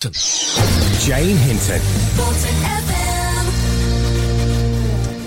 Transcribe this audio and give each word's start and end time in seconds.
Jane 0.00 1.36
Hinton. 1.36 1.82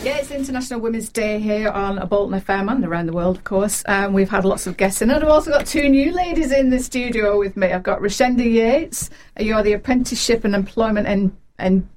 Yeah, 0.04 0.18
it's 0.18 0.32
International 0.32 0.80
Women's 0.80 1.10
Day 1.10 1.38
here 1.38 1.70
on 1.70 2.08
Bolton 2.08 2.42
FM 2.42 2.72
and 2.72 2.84
around 2.84 3.06
the 3.06 3.14
world, 3.14 3.38
of 3.38 3.44
course. 3.44 3.84
Um, 3.88 4.14
we've 4.14 4.32
had 4.32 4.46
lots 4.46 4.66
of 4.66 4.76
guests 4.76 5.04
in, 5.04 5.12
and 5.12 5.24
I've 5.24 5.30
also 5.30 5.52
got 5.52 5.68
two 5.68 5.88
new 5.90 6.12
ladies 6.12 6.52
in 6.52 6.72
the 6.72 6.80
studio 6.80 7.38
with 7.38 7.56
me. 7.56 7.72
I've 7.72 7.84
got 7.84 8.00
Rashenda 8.00 8.52
Yates. 8.52 9.12
You're 9.40 9.62
the 9.62 9.74
Apprenticeship 9.74 10.44
and 10.44 10.56
Employment 10.56 11.06
and, 11.06 11.38
and 11.60 11.88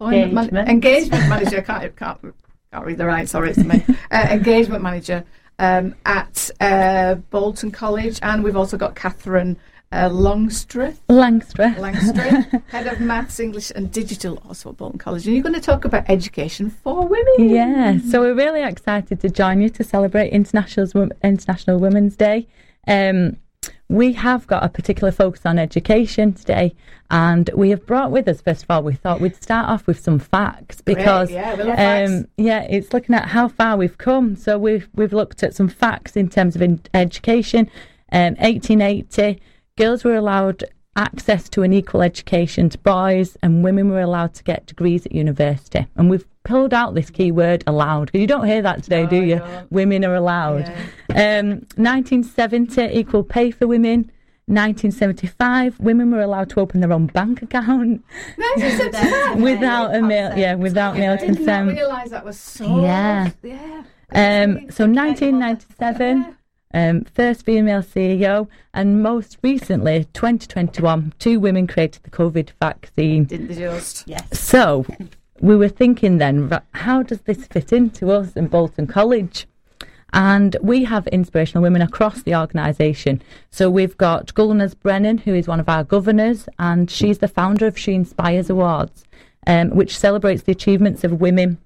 employment 0.00 0.32
man- 0.32 0.44
Engagement. 0.48 0.68
engagement 0.68 1.28
manager. 1.28 1.58
I 1.58 1.60
can't, 1.60 1.96
can't, 1.96 2.34
can't 2.72 2.84
read 2.84 2.98
the 2.98 3.06
right, 3.06 3.28
sorry, 3.28 3.50
it's 3.50 3.58
me. 3.58 3.84
Uh, 4.10 4.26
engagement 4.28 4.82
manager 4.82 5.24
um, 5.60 5.94
at 6.04 6.50
uh, 6.60 7.14
Bolton 7.30 7.70
College, 7.70 8.18
and 8.22 8.42
we've 8.42 8.56
also 8.56 8.76
got 8.76 8.96
Catherine 8.96 9.56
uh, 9.92 10.08
Longstreth. 10.08 11.00
Langstra. 11.08 11.76
Langstreth, 11.76 12.62
head 12.68 12.86
of 12.86 13.00
maths, 13.00 13.38
English, 13.38 13.70
and 13.74 13.92
digital, 13.92 14.42
at 14.48 14.76
Bolton 14.76 14.98
College. 14.98 15.26
And 15.26 15.34
you're 15.34 15.42
going 15.42 15.54
to 15.54 15.60
talk 15.60 15.84
about 15.84 16.08
education 16.08 16.70
for 16.70 17.06
women. 17.06 17.50
Yeah, 17.50 17.98
so 18.10 18.20
we're 18.20 18.34
really 18.34 18.62
excited 18.62 19.20
to 19.20 19.28
join 19.30 19.60
you 19.60 19.68
to 19.70 19.84
celebrate 19.84 20.30
International 20.30 21.10
International 21.22 21.78
Women's 21.78 22.16
Day. 22.16 22.48
Um, 22.88 23.36
we 23.88 24.14
have 24.14 24.46
got 24.46 24.64
a 24.64 24.70
particular 24.70 25.12
focus 25.12 25.42
on 25.44 25.58
education 25.58 26.32
today, 26.32 26.74
and 27.10 27.50
we 27.54 27.68
have 27.70 27.84
brought 27.84 28.10
with 28.10 28.26
us. 28.26 28.40
First 28.40 28.62
of 28.62 28.70
all, 28.70 28.82
we 28.82 28.94
thought 28.94 29.20
we'd 29.20 29.36
start 29.36 29.68
off 29.68 29.86
with 29.86 30.00
some 30.00 30.18
facts 30.18 30.80
because, 30.80 31.30
yeah, 31.30 31.54
we 31.54 31.64
love 31.64 31.76
facts. 31.76 32.10
um, 32.10 32.28
yeah, 32.38 32.62
it's 32.62 32.94
looking 32.94 33.14
at 33.14 33.28
how 33.28 33.48
far 33.48 33.76
we've 33.76 33.98
come. 33.98 34.34
So 34.36 34.56
we've 34.58 34.88
we've 34.94 35.12
looked 35.12 35.42
at 35.42 35.54
some 35.54 35.68
facts 35.68 36.16
in 36.16 36.30
terms 36.30 36.56
of 36.56 36.62
in- 36.62 36.80
education. 36.94 37.70
Um, 38.14 38.34
1880, 38.34 39.40
girls 39.76 40.04
were 40.04 40.14
allowed 40.14 40.64
access 40.96 41.48
to 41.48 41.62
an 41.62 41.72
equal 41.72 42.02
education 42.02 42.68
to 42.68 42.78
boys, 42.78 43.36
and 43.42 43.64
women 43.64 43.90
were 43.90 44.00
allowed 44.00 44.34
to 44.34 44.44
get 44.44 44.66
degrees 44.66 45.06
at 45.06 45.12
university. 45.12 45.86
And 45.96 46.10
we've 46.10 46.26
pulled 46.44 46.74
out 46.74 46.94
this 46.94 47.10
key 47.10 47.32
word 47.32 47.64
allowed 47.66 48.06
because 48.06 48.20
you 48.20 48.26
don't 48.26 48.46
hear 48.46 48.62
that 48.62 48.82
today, 48.82 49.04
No, 49.04 49.10
do 49.10 49.22
you? 49.22 49.42
Women 49.70 50.04
are 50.04 50.14
allowed. 50.14 50.68
Um, 51.10 51.66
1970, 51.76 52.82
equal 52.92 53.22
pay 53.24 53.50
for 53.50 53.66
women. 53.66 54.10
1975, 54.46 55.78
women 55.78 56.10
were 56.10 56.20
allowed 56.20 56.50
to 56.50 56.60
open 56.60 56.80
their 56.80 56.92
own 56.92 57.06
bank 57.06 57.42
account 57.42 58.02
1975. 58.36 59.40
without 59.42 59.94
a 59.94 60.02
male, 60.02 60.36
yeah, 60.36 60.54
without 60.54 60.96
male 60.96 61.16
consent. 61.16 61.48
I 61.48 61.72
did 61.72 61.76
not 61.76 61.80
realise 61.80 62.10
that 62.10 62.24
was 62.24 62.38
so. 62.38 62.82
Yeah. 62.82 63.30
Yeah. 63.42 63.84
Um, 64.14 64.68
so 64.70 64.84
1997, 64.84 66.36
um, 66.74 67.04
first 67.04 67.44
female 67.44 67.82
CEO, 67.82 68.48
and 68.74 69.02
most 69.02 69.38
recently, 69.42 70.06
2021, 70.12 71.12
two 71.18 71.38
women 71.38 71.66
created 71.66 72.02
the 72.02 72.10
COVID 72.10 72.50
vaccine. 72.60 73.24
Didn't 73.24 73.48
they 73.48 73.54
just? 73.54 74.06
Yes. 74.06 74.38
So 74.38 74.86
we 75.40 75.56
were 75.56 75.68
thinking 75.68 76.18
then, 76.18 76.50
how 76.72 77.02
does 77.02 77.20
this 77.22 77.46
fit 77.46 77.72
into 77.72 78.10
us 78.10 78.34
in 78.34 78.46
Bolton 78.46 78.86
College? 78.86 79.46
And 80.14 80.56
we 80.62 80.84
have 80.84 81.06
inspirational 81.08 81.62
women 81.62 81.80
across 81.80 82.22
the 82.22 82.36
organisation. 82.36 83.22
So 83.50 83.70
we've 83.70 83.96
got 83.96 84.34
Gulnaz 84.34 84.78
Brennan, 84.78 85.18
who 85.18 85.34
is 85.34 85.48
one 85.48 85.58
of 85.58 85.68
our 85.70 85.84
governors, 85.84 86.48
and 86.58 86.90
she's 86.90 87.18
the 87.18 87.28
founder 87.28 87.66
of 87.66 87.78
She 87.78 87.94
Inspires 87.94 88.50
Awards, 88.50 89.04
um, 89.46 89.70
which 89.70 89.96
celebrates 89.96 90.42
the 90.42 90.52
achievements 90.52 91.02
of 91.02 91.20
women 91.20 91.58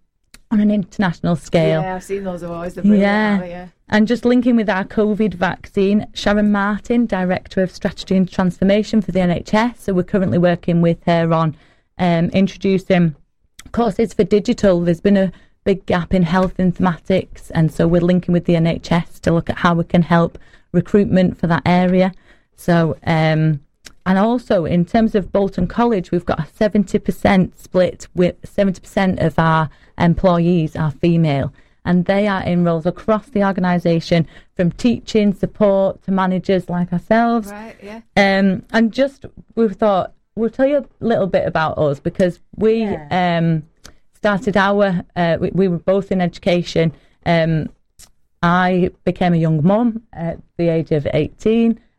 on 0.51 0.61
an 0.61 0.71
international 0.71 1.37
scale. 1.37 1.83
Yeah, 1.83 1.97
I've 1.97 2.05
seen 2.05 2.25
those 2.25 2.43
awards. 2.43 2.77
Yeah. 2.77 3.45
yeah. 3.45 3.69
And 3.89 4.09
just 4.09 4.25
linking 4.25 4.57
with 4.57 4.69
our 4.69 4.85
COVID 4.85 5.35
vaccine, 5.35 6.07
Sharon 6.15 6.53
Martin, 6.53 7.07
Director 7.07 7.63
of 7.63 7.71
Strategy 7.71 8.17
and 8.17 8.31
Transformation 8.31 9.01
for 9.01 9.13
the 9.13 9.21
NHS. 9.21 9.79
So 9.79 9.93
we're 9.93 10.03
currently 10.03 10.39
working 10.39 10.83
with 10.83 11.03
her 11.05 11.33
on 11.33 11.57
um, 11.99 12.31
introducing 12.31 13.15
courses 13.73 14.13
for 14.13 14.25
digital. 14.25 14.81
There's 14.81 15.01
been 15.01 15.17
a 15.17 15.33
big 15.65 15.85
gap 15.87 16.15
in 16.15 16.23
health 16.23 16.57
informatics, 16.57 17.51
and 17.55 17.73
so 17.73 17.87
we're 17.87 18.01
linking 18.01 18.33
with 18.33 18.45
the 18.45 18.55
NHS 18.55 19.21
to 19.21 19.33
look 19.33 19.51
at 19.51 19.59
how 19.59 19.75
we 19.75 19.85
can 19.85 20.03
help 20.03 20.39
recruitment 20.73 21.39
for 21.39 21.47
that 21.49 21.63
area. 21.67 22.13
So, 22.57 22.97
um, 23.05 23.61
and 24.07 24.19
also 24.19 24.65
in 24.65 24.85
terms 24.85 25.17
of 25.17 25.33
Bolton 25.33 25.67
College, 25.67 26.13
we've 26.13 26.25
got 26.25 26.39
a 26.39 26.45
70% 26.45 27.59
split 27.59 28.07
with 28.15 28.41
70% 28.43 29.21
of 29.21 29.37
our 29.37 29.69
employees 29.99 30.77
are 30.77 30.93
female. 30.93 31.53
And 31.85 32.05
they 32.05 32.29
are 32.29 32.43
in 32.43 32.65
roles 32.65 32.87
across 32.87 33.27
the 33.27 33.45
organisation, 33.45 34.27
from 34.55 34.71
teaching, 34.73 35.35
support 35.35 36.03
to 36.05 36.13
managers 36.13 36.69
like 36.69 36.93
ourselves. 36.93 37.49
Right, 37.49 37.77
yeah. 37.83 38.01
Um, 38.17 38.65
and 38.73 38.93
just 38.93 39.27
we 39.57 39.69
thought 39.69 40.13
we'll 40.37 40.51
tell 40.51 40.67
you 40.67 40.79
a 40.79 40.87
little 41.01 41.27
bit 41.27 41.47
about 41.47 41.77
us 41.79 41.99
because 42.01 42.41
we 42.57 42.85
um, 42.85 43.65
started 44.15 44.57
our 44.57 45.05
uh, 45.15 45.37
we, 45.41 45.51
we 45.51 45.69
were 45.69 45.79
both 45.79 46.11
in 46.11 46.21
education. 46.21 46.93
Um, 47.25 47.71
I 48.43 48.91
became 49.05 49.35
a 49.35 49.39
young 49.39 49.65
mum 49.65 50.03
at 50.13 50.39
the 50.57 50.69
age 50.69 50.93
of 50.93 51.07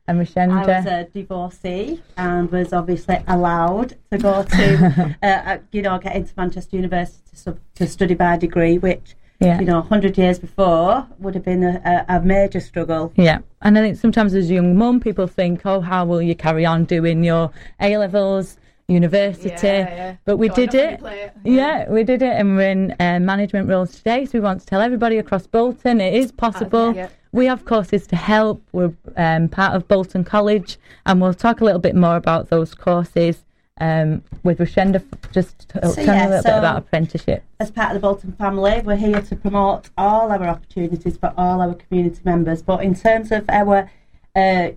and 0.07 0.19
I 0.53 0.66
was 0.66 0.85
a 0.85 1.07
divorcee 1.13 2.01
and 2.16 2.50
was 2.51 2.72
obviously 2.73 3.19
allowed 3.28 3.95
to 4.12 4.18
go 4.18 4.44
to, 4.44 5.16
uh, 5.23 5.57
you 5.72 5.81
know, 5.81 5.97
get 6.00 6.16
into 6.16 6.34
Manchester 6.38 6.78
University 6.78 7.22
to, 7.31 7.35
sub- 7.35 7.59
to 7.75 7.88
study 7.88 8.13
by 8.13 8.38
degree, 8.38 8.78
which, 8.78 9.16
Yeah. 9.40 9.59
you 9.59 9.66
know, 9.66 9.79
100 9.81 10.18
years 10.18 10.40
before 10.40 11.06
would 11.19 11.35
have 11.35 11.44
been 11.44 11.63
a, 11.63 12.06
a 12.07 12.22
major 12.22 12.59
struggle. 12.62 13.12
Yeah, 13.16 13.40
and 13.62 13.78
I 13.78 13.81
think 13.81 13.97
sometimes 13.97 14.34
as 14.34 14.50
a 14.50 14.53
young 14.53 14.78
mum, 14.78 15.00
people 15.01 15.28
think, 15.28 15.66
"Oh, 15.66 15.81
how 15.81 16.06
will 16.06 16.22
you 16.22 16.35
carry 16.35 16.66
on 16.66 16.85
doing 16.85 17.24
your 17.24 17.51
A 17.81 17.97
levels, 17.97 18.57
university?" 18.88 19.50
Yeah, 19.50 19.58
yeah. 19.96 20.16
But 20.25 20.38
we 20.38 20.48
Got 20.50 20.56
did 20.56 20.70
on 20.70 20.75
it. 20.75 20.90
your 20.90 20.98
plate. 21.00 21.30
Yeah, 21.44 21.90
we 21.90 22.03
did 22.03 22.22
it, 22.22 22.34
and 22.40 22.56
we're 22.56 22.70
in 22.70 22.92
uh, 23.00 23.20
management 23.20 23.68
roles 23.70 23.96
today. 23.96 24.25
So 24.25 24.31
we 24.36 24.40
want 24.42 24.62
to 24.62 24.66
tell 24.66 24.81
everybody 24.81 25.18
across 25.18 25.48
Bolton 25.48 26.02
it 26.02 26.14
is 26.14 26.31
possible. 26.31 26.94
yeah. 26.96 27.09
We 27.34 27.46
have 27.46 27.66
courses 27.66 28.08
to 28.08 28.16
help. 28.16 28.64
We're 28.72 28.94
um, 29.18 29.50
part 29.50 29.75
of 29.75 29.88
Bolton 29.88 30.24
College, 30.24 30.78
and 31.06 31.22
we'll 31.22 31.34
talk 31.34 31.59
a 31.62 31.66
little 31.66 31.81
bit 31.81 31.96
more 31.96 32.16
about 32.16 32.50
those 32.50 32.74
courses 32.74 33.44
um, 33.80 34.24
with 34.44 34.59
Rashenda. 34.59 35.04
Just 35.34 35.68
t- 35.69 35.80
tell 35.80 35.94
me 35.96 36.04
yeah, 36.06 36.28
a 36.28 36.30
little 36.30 36.44
so- 36.44 36.50
bit 36.52 36.58
about 36.59 36.78
apprenticeship. 36.78 37.44
As 37.59 37.69
part 37.69 37.90
of 37.90 37.96
the 37.96 38.00
Bolton 38.00 38.31
family, 38.34 38.81
we're 38.84 38.96
here 38.96 39.22
to 39.22 39.36
promote 39.36 39.90
all 39.98 40.31
our 40.31 40.48
opportunities 40.48 41.18
for 41.18 41.34
all 41.38 41.62
our 41.62 41.74
community 41.75 42.22
members. 42.24 42.62
But 42.62 42.84
in 42.84 42.96
terms 42.96 43.31
of 43.31 43.44
our 43.50 43.92
uh, 44.36 44.69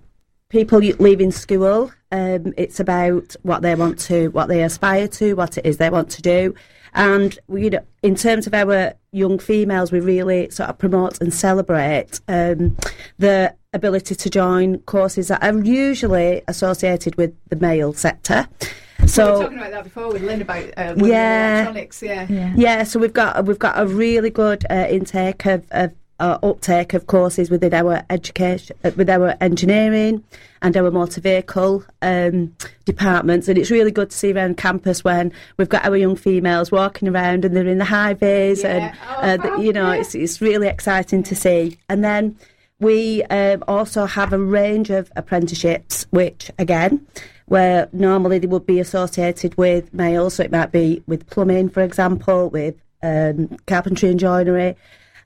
people 0.49 0.81
leaving 0.81 1.31
school, 1.31 1.93
um, 2.13 2.53
it's 2.57 2.81
about 2.81 3.35
what 3.43 3.63
they 3.63 3.75
want 3.75 3.99
to, 4.01 4.29
what 4.29 4.49
they 4.49 4.63
aspire 4.63 5.09
to, 5.09 5.35
what 5.35 5.59
it 5.59 5.67
is 5.67 5.77
they 5.77 5.91
want 5.91 6.11
to 6.11 6.23
do. 6.23 6.55
And 6.93 7.39
we, 7.47 7.65
you 7.65 7.71
know, 7.71 7.85
in 8.03 8.17
terms 8.17 8.47
of 8.49 8.55
our 8.55 8.95
young 9.13 9.39
females, 9.39 9.93
we 9.93 10.01
really 10.01 10.51
sort 10.51 10.71
of 10.71 10.79
promote 10.79 11.21
and 11.21 11.33
celebrate 11.33 12.21
um, 12.27 12.77
the 13.19 13.55
ability 13.73 14.17
to 14.17 14.31
join 14.31 14.79
courses 14.81 15.29
that 15.29 15.43
are 15.43 15.57
usually 15.61 16.43
associated 16.49 17.15
with 17.17 17.33
the 17.49 17.57
male 17.57 17.93
sector. 17.93 18.49
So 18.59 19.05
we 19.05 19.09
So 19.09 19.33
were 19.39 19.43
talking 19.45 19.59
about 19.59 19.71
that 19.71 19.85
before 19.85 20.09
with 20.13 20.23
Lynn 20.23 20.43
about 20.43 20.65
uh, 20.77 20.95
women 20.97 21.05
in 21.05 21.11
Yeah. 21.11 21.55
electronics. 21.63 22.03
Yeah. 22.03 22.53
yeah, 22.57 22.83
so 22.83 22.99
we've 22.99 23.13
got 23.13 23.45
we've 23.47 23.59
got 23.59 23.81
a 23.81 23.87
really 23.87 24.31
good 24.31 24.67
uh, 24.69 24.87
intake 24.91 25.47
of, 25.47 25.65
of 25.71 25.93
uh, 26.21 26.39
uptake 26.43 26.95
of 26.95 27.07
courses 27.07 27.51
within 27.51 27.75
our 27.75 28.03
education, 28.11 28.77
uh, 28.85 28.91
with 28.97 29.11
our 29.11 29.35
engineering 29.41 30.23
and 30.63 30.77
our 30.77 30.91
motor 30.91 31.21
vehicle 31.21 31.85
um, 32.03 32.55
departments, 32.85 33.49
and 33.49 33.57
it's 33.59 33.71
really 33.71 33.91
good 33.91 34.11
to 34.11 34.17
see 34.17 34.33
around 34.33 34.57
campus 34.59 35.03
when 35.03 35.33
we've 35.57 35.69
got 35.71 35.85
our 35.87 35.97
young 35.97 36.17
females 36.17 36.71
walking 36.71 37.09
around 37.09 37.45
and 37.45 37.57
they're 37.57 37.67
in 37.67 37.79
the 37.79 37.85
high 37.85 38.15
vis, 38.15 38.63
Yeah. 38.63 38.95
and 39.23 39.41
Oh, 39.43 39.49
uh, 39.49 39.57
you 39.57 39.73
know 39.73 39.93
yeah. 39.93 40.01
it's 40.01 40.15
it's 40.15 40.41
really 40.41 40.69
exciting 40.69 41.23
to 41.25 41.35
see. 41.35 41.79
And 41.89 42.05
then 42.05 42.37
we 42.79 43.23
um, 43.25 43.65
also 43.69 44.07
have 44.07 44.33
a 44.33 44.39
range 44.39 44.91
of 44.91 45.11
apprenticeships, 45.17 46.07
which 46.11 46.51
again, 46.59 47.07
where 47.47 47.89
normally 47.93 48.39
they 48.39 48.47
would 48.47 48.67
be 48.67 48.81
associated 48.81 49.57
with 49.57 49.93
males, 49.95 50.35
so 50.35 50.45
it 50.45 50.53
might 50.53 50.73
be 50.73 51.03
with 51.07 51.27
plumbing, 51.31 51.69
for 51.71 51.83
example, 51.83 52.49
with 52.51 52.75
um, 53.03 53.57
carpentry 53.67 54.11
and 54.11 54.21
joinery. 54.21 54.77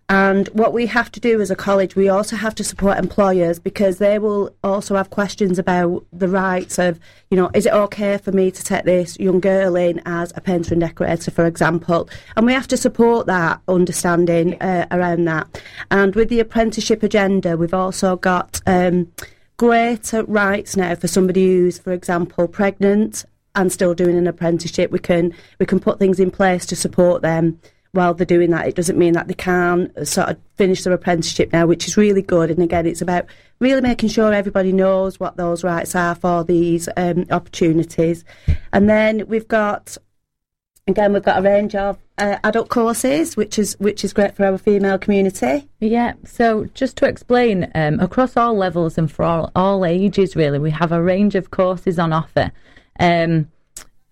And 0.08 0.48
what 0.48 0.74
we 0.74 0.86
have 0.86 1.10
to 1.12 1.20
do 1.20 1.40
as 1.40 1.50
a 1.50 1.56
college, 1.56 1.96
we 1.96 2.10
also 2.10 2.36
have 2.36 2.54
to 2.56 2.64
support 2.64 2.98
employers 2.98 3.58
because 3.58 3.98
they 3.98 4.18
will 4.18 4.54
also 4.62 4.96
have 4.96 5.08
questions 5.08 5.58
about 5.58 6.04
the 6.12 6.28
rights 6.28 6.78
of, 6.78 7.00
you 7.30 7.38
know, 7.38 7.50
is 7.54 7.64
it 7.64 7.72
okay 7.72 8.18
for 8.18 8.30
me 8.30 8.50
to 8.50 8.62
take 8.62 8.84
this 8.84 9.18
young 9.18 9.40
girl 9.40 9.76
in 9.76 10.02
as 10.04 10.30
a 10.36 10.42
painter 10.42 10.74
and 10.74 10.82
decorator, 10.82 11.30
for 11.30 11.46
example? 11.46 12.08
And 12.36 12.44
we 12.44 12.52
have 12.52 12.68
to 12.68 12.76
support 12.76 13.26
that 13.28 13.62
understanding 13.66 14.60
uh, 14.60 14.86
around 14.90 15.24
that. 15.24 15.62
And 15.90 16.14
with 16.14 16.28
the 16.28 16.40
apprenticeship 16.40 17.02
agenda, 17.02 17.56
we've 17.56 17.72
also 17.72 18.16
got 18.16 18.60
um, 18.66 19.10
greater 19.56 20.22
rights 20.24 20.76
now 20.76 20.96
for 20.96 21.08
somebody 21.08 21.46
who's, 21.46 21.78
for 21.78 21.92
example, 21.92 22.46
pregnant 22.46 23.24
and 23.54 23.72
still 23.72 23.94
doing 23.94 24.18
an 24.18 24.26
apprenticeship. 24.26 24.90
We 24.90 24.98
can 24.98 25.32
we 25.58 25.66
can 25.66 25.80
put 25.80 25.98
things 25.98 26.20
in 26.20 26.30
place 26.30 26.66
to 26.66 26.76
support 26.76 27.22
them 27.22 27.58
while 27.94 28.14
they're 28.14 28.26
doing 28.26 28.50
that. 28.50 28.67
It 28.67 28.75
doesn't 28.75 28.99
mean 28.99 29.14
that 29.14 29.29
they 29.29 29.35
can't 29.35 29.91
sort 30.06 30.29
of 30.31 30.38
finish 30.56 30.82
their 30.82 30.93
apprenticeship 30.93 31.52
now, 31.52 31.67
which 31.67 31.88
is 31.88 31.96
really 31.96 32.23
good. 32.23 32.50
And 32.50 32.62
again, 32.62 32.87
it's 32.87 33.02
about 33.02 33.26
really 33.61 33.81
making 33.81 34.11
sure 34.11 34.32
everybody 34.32 34.73
knows 34.73 35.19
what 35.19 35.37
those 35.37 35.64
rights 35.64 35.94
are 35.94 36.14
for 36.14 36.44
these 36.44 36.88
um, 36.96 37.26
opportunities. 37.31 38.25
And 38.73 38.88
then 38.88 39.26
we've 39.29 39.49
got 39.49 39.96
again 40.87 41.12
we've 41.14 41.23
got 41.23 41.38
a 41.38 41.43
range 41.43 41.75
of 41.75 41.99
uh, 42.19 42.38
adult 42.44 42.69
courses, 42.69 43.37
which 43.37 43.58
is 43.58 43.75
which 43.79 44.05
is 44.05 44.12
great 44.12 44.35
for 44.35 44.44
our 44.44 44.58
female 44.58 44.99
community. 44.99 45.69
Yeah. 45.81 46.14
So 46.25 46.67
just 46.75 46.96
to 46.99 47.06
explain, 47.06 47.70
um, 47.75 47.99
across 48.00 48.37
all 48.37 48.56
levels 48.56 48.99
and 48.99 49.11
for 49.11 49.25
all, 49.25 49.50
all 49.55 49.85
ages, 49.85 50.37
really, 50.37 50.58
we 50.58 50.70
have 50.70 50.93
a 50.93 51.02
range 51.02 51.35
of 51.35 51.50
courses 51.50 51.99
on 51.99 52.12
offer. 52.12 52.52
Um, 53.00 53.50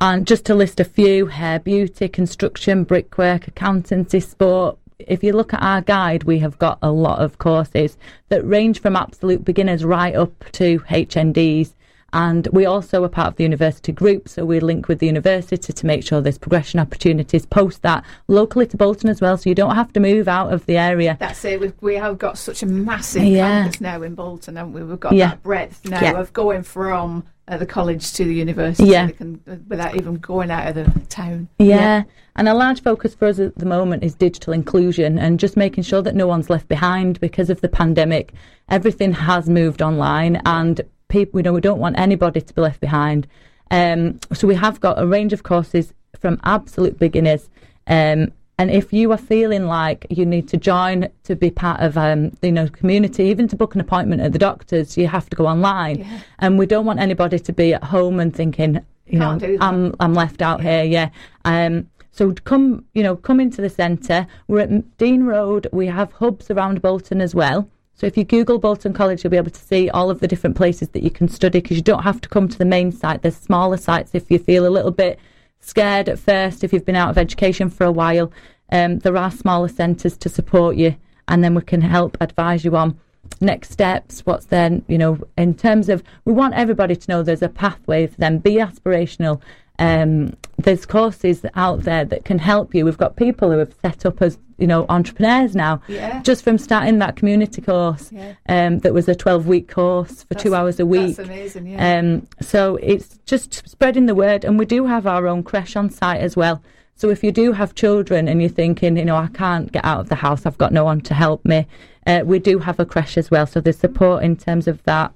and 0.02 0.26
just 0.26 0.44
to 0.44 0.52
list 0.52 0.80
a 0.80 0.84
few 0.84 1.26
hair, 1.26 1.60
beauty, 1.60 2.08
construction, 2.08 2.82
brickwork, 2.82 3.46
accountancy, 3.46 4.18
sport. 4.18 4.76
If 4.98 5.22
you 5.22 5.32
look 5.32 5.54
at 5.54 5.62
our 5.62 5.80
guide, 5.80 6.24
we 6.24 6.40
have 6.40 6.58
got 6.58 6.78
a 6.82 6.90
lot 6.90 7.20
of 7.20 7.38
courses 7.38 7.96
that 8.28 8.44
range 8.44 8.80
from 8.80 8.96
absolute 8.96 9.44
beginners 9.44 9.84
right 9.84 10.16
up 10.16 10.32
to 10.54 10.80
HNDs. 10.80 11.74
And 12.12 12.46
we 12.52 12.66
also 12.66 13.02
are 13.04 13.08
part 13.08 13.28
of 13.28 13.36
the 13.36 13.42
university 13.42 13.90
group, 13.92 14.28
so 14.28 14.44
we 14.44 14.60
link 14.60 14.88
with 14.88 14.98
the 14.98 15.06
university 15.06 15.72
to 15.72 15.86
make 15.86 16.04
sure 16.04 16.20
there's 16.20 16.38
progression 16.38 16.78
opportunities 16.78 17.46
post 17.46 17.82
that 17.82 18.04
locally 18.28 18.66
to 18.66 18.76
Bolton 18.76 19.08
as 19.08 19.20
well, 19.20 19.36
so 19.38 19.48
you 19.48 19.54
don't 19.54 19.74
have 19.74 19.92
to 19.94 20.00
move 20.00 20.28
out 20.28 20.52
of 20.52 20.66
the 20.66 20.76
area. 20.76 21.16
That's 21.18 21.44
it. 21.44 21.58
We've, 21.60 21.72
we 21.80 21.94
have 21.94 22.18
got 22.18 22.36
such 22.36 22.62
a 22.62 22.66
massive 22.66 23.24
Yeah. 23.24 23.62
campus 23.62 23.80
now 23.80 24.02
in 24.02 24.14
Bolton, 24.14 24.56
haven't 24.56 24.74
we? 24.74 24.82
We've 24.82 25.00
got 25.00 25.14
Yeah. 25.14 25.28
that 25.30 25.42
breadth 25.42 25.88
now 25.88 26.00
Yeah. 26.00 26.20
of 26.20 26.32
going 26.32 26.62
from 26.62 27.24
uh, 27.48 27.56
the 27.56 27.66
college 27.66 28.12
to 28.12 28.24
the 28.24 28.32
university 28.32 28.88
Yeah. 28.90 29.08
can, 29.10 29.40
uh, 29.50 29.56
without 29.68 29.96
even 29.96 30.14
going 30.16 30.48
out 30.50 30.68
of 30.68 30.74
the 30.94 31.00
town. 31.08 31.48
Yeah. 31.58 32.04
And 32.36 32.48
a 32.48 32.54
large 32.54 32.82
focus 32.82 33.16
for 33.16 33.26
us 33.26 33.40
at 33.40 33.56
the 33.56 33.66
moment 33.66 34.04
is 34.04 34.14
digital 34.14 34.52
inclusion 34.52 35.18
and 35.18 35.40
just 35.40 35.56
making 35.56 35.82
sure 35.82 36.02
that 36.02 36.14
no 36.14 36.28
one's 36.28 36.48
left 36.48 36.68
behind 36.68 37.18
because 37.20 37.50
of 37.50 37.60
the 37.60 37.68
pandemic. 37.68 38.32
Everything 38.68 39.12
has 39.12 39.48
moved 39.50 39.82
online 39.82 40.40
and 40.46 40.82
people, 41.12 41.38
you 41.38 41.44
know, 41.44 41.52
we 41.52 41.60
don't 41.60 41.78
want 41.78 41.98
anybody 41.98 42.40
to 42.40 42.54
be 42.54 42.60
left 42.62 42.80
behind. 42.80 43.28
Um, 43.70 44.18
so 44.32 44.48
we 44.48 44.56
have 44.56 44.80
got 44.80 45.00
a 45.00 45.06
range 45.06 45.32
of 45.32 45.44
courses 45.44 45.94
from 46.18 46.40
absolute 46.42 46.98
beginners. 46.98 47.48
Um, 47.86 48.32
and 48.58 48.70
if 48.70 48.92
you 48.92 49.12
are 49.12 49.18
feeling 49.18 49.66
like 49.66 50.06
you 50.10 50.26
need 50.26 50.48
to 50.48 50.56
join 50.56 51.08
to 51.24 51.34
be 51.36 51.50
part 51.50 51.80
of, 51.80 51.96
um, 51.96 52.32
you 52.42 52.52
know, 52.52 52.68
community, 52.68 53.24
even 53.24 53.48
to 53.48 53.56
book 53.56 53.74
an 53.74 53.80
appointment 53.80 54.22
at 54.22 54.32
the 54.32 54.38
doctor's, 54.38 54.96
you 54.96 55.06
have 55.08 55.28
to 55.30 55.36
go 55.36 55.46
online. 55.46 56.00
Yeah. 56.00 56.20
And 56.38 56.58
we 56.58 56.66
don't 56.66 56.86
want 56.86 57.00
anybody 57.00 57.38
to 57.38 57.52
be 57.52 57.74
at 57.74 57.84
home 57.84 58.20
and 58.20 58.34
thinking, 58.34 58.84
you 59.06 59.18
know, 59.18 59.38
Can't 59.38 59.58
that. 59.58 59.62
I'm 59.62 59.94
I'm 60.00 60.14
left 60.14 60.42
out 60.42 60.60
here. 60.60 60.84
Yeah. 60.84 61.08
Um. 61.44 61.88
So 62.12 62.32
come, 62.32 62.84
you 62.92 63.02
know, 63.02 63.16
come 63.16 63.40
into 63.40 63.62
the 63.62 63.70
centre. 63.70 64.26
We're 64.46 64.60
at 64.60 64.98
Dean 64.98 65.24
Road. 65.24 65.66
We 65.72 65.86
have 65.86 66.12
hubs 66.12 66.50
around 66.50 66.82
Bolton 66.82 67.20
as 67.20 67.34
well. 67.34 67.68
So 67.94 68.06
if 68.06 68.16
you 68.16 68.24
Google 68.24 68.58
Bolton 68.58 68.92
College, 68.92 69.22
you'll 69.22 69.30
be 69.30 69.36
able 69.36 69.50
to 69.50 69.60
see 69.60 69.88
all 69.90 70.10
of 70.10 70.20
the 70.20 70.28
different 70.28 70.56
places 70.56 70.88
that 70.88 71.02
you 71.02 71.10
can 71.10 71.28
study 71.28 71.60
because 71.60 71.76
you 71.76 71.82
don't 71.82 72.02
have 72.02 72.20
to 72.22 72.28
come 72.28 72.48
to 72.48 72.58
the 72.58 72.64
main 72.64 72.90
site. 72.90 73.22
There's 73.22 73.36
smaller 73.36 73.76
sites 73.76 74.10
if 74.14 74.30
you 74.30 74.38
feel 74.38 74.66
a 74.66 74.70
little 74.70 74.90
bit 74.90 75.18
scared 75.60 76.08
at 76.08 76.18
first, 76.18 76.64
if 76.64 76.72
you've 76.72 76.84
been 76.84 76.96
out 76.96 77.10
of 77.10 77.18
education 77.18 77.70
for 77.70 77.84
a 77.84 77.92
while. 77.92 78.32
Um, 78.70 78.98
there 79.00 79.16
are 79.16 79.30
smaller 79.30 79.68
centres 79.68 80.16
to 80.18 80.28
support 80.28 80.76
you, 80.76 80.96
and 81.28 81.44
then 81.44 81.54
we 81.54 81.62
can 81.62 81.82
help 81.82 82.16
advise 82.20 82.64
you 82.64 82.76
on 82.76 82.98
next 83.40 83.70
steps. 83.70 84.20
What's 84.26 84.46
then, 84.46 84.84
you 84.88 84.98
know, 84.98 85.18
in 85.36 85.54
terms 85.54 85.88
of 85.88 86.02
we 86.24 86.32
want 86.32 86.54
everybody 86.54 86.96
to 86.96 87.10
know 87.10 87.22
there's 87.22 87.42
a 87.42 87.48
pathway 87.48 88.06
for 88.06 88.16
them. 88.16 88.38
Be 88.38 88.54
aspirational. 88.56 89.40
Um, 89.78 90.34
there's 90.58 90.86
courses 90.86 91.44
out 91.54 91.82
there 91.82 92.04
that 92.04 92.24
can 92.24 92.38
help 92.38 92.74
you. 92.74 92.84
We've 92.84 92.98
got 92.98 93.16
people 93.16 93.50
who 93.50 93.58
have 93.58 93.74
set 93.82 94.06
up 94.06 94.22
as 94.22 94.38
you 94.58 94.66
know 94.66 94.86
entrepreneurs 94.88 95.56
now, 95.56 95.80
Yeah. 95.88 96.22
just 96.22 96.44
from 96.44 96.56
starting 96.58 96.98
that 97.00 97.16
community 97.16 97.60
course. 97.62 98.12
Yeah. 98.12 98.34
Um, 98.48 98.78
that 98.80 98.94
was 98.94 99.08
a 99.08 99.14
12 99.14 99.46
week 99.48 99.68
course 99.68 100.22
for 100.24 100.34
two 100.34 100.54
hours 100.54 100.78
a 100.78 100.86
week. 100.86 101.16
That's 101.16 101.28
amazing, 101.28 101.66
yeah. 101.66 101.98
Um, 101.98 102.28
so 102.40 102.76
it's 102.76 103.18
just 103.26 103.68
spreading 103.68 104.06
the 104.06 104.14
word, 104.14 104.44
and 104.44 104.58
we 104.58 104.66
do 104.66 104.86
have 104.86 105.06
our 105.06 105.26
own 105.26 105.42
creche 105.42 105.74
on 105.74 105.90
site 105.90 106.20
as 106.20 106.36
well. 106.36 106.62
So 106.94 107.08
if 107.08 107.24
you 107.24 107.32
do 107.32 107.52
have 107.52 107.74
children 107.74 108.28
and 108.28 108.40
you're 108.40 108.50
thinking, 108.50 108.96
you 108.96 109.04
know, 109.04 109.16
I 109.16 109.26
can't 109.28 109.72
get 109.72 109.84
out 109.84 110.00
of 110.00 110.08
the 110.10 110.14
house, 110.16 110.46
I've 110.46 110.58
got 110.58 110.72
no 110.72 110.84
one 110.84 111.00
to 111.00 111.14
help 111.14 111.44
me, 111.44 111.66
uh, 112.06 112.20
we 112.24 112.38
do 112.38 112.58
have 112.60 112.78
a 112.78 112.84
creche 112.84 113.16
as 113.18 113.30
well. 113.30 113.46
So 113.46 113.60
there's 113.60 113.78
support 113.78 114.22
in 114.22 114.36
terms 114.36 114.68
of 114.68 114.80
that. 114.84 115.12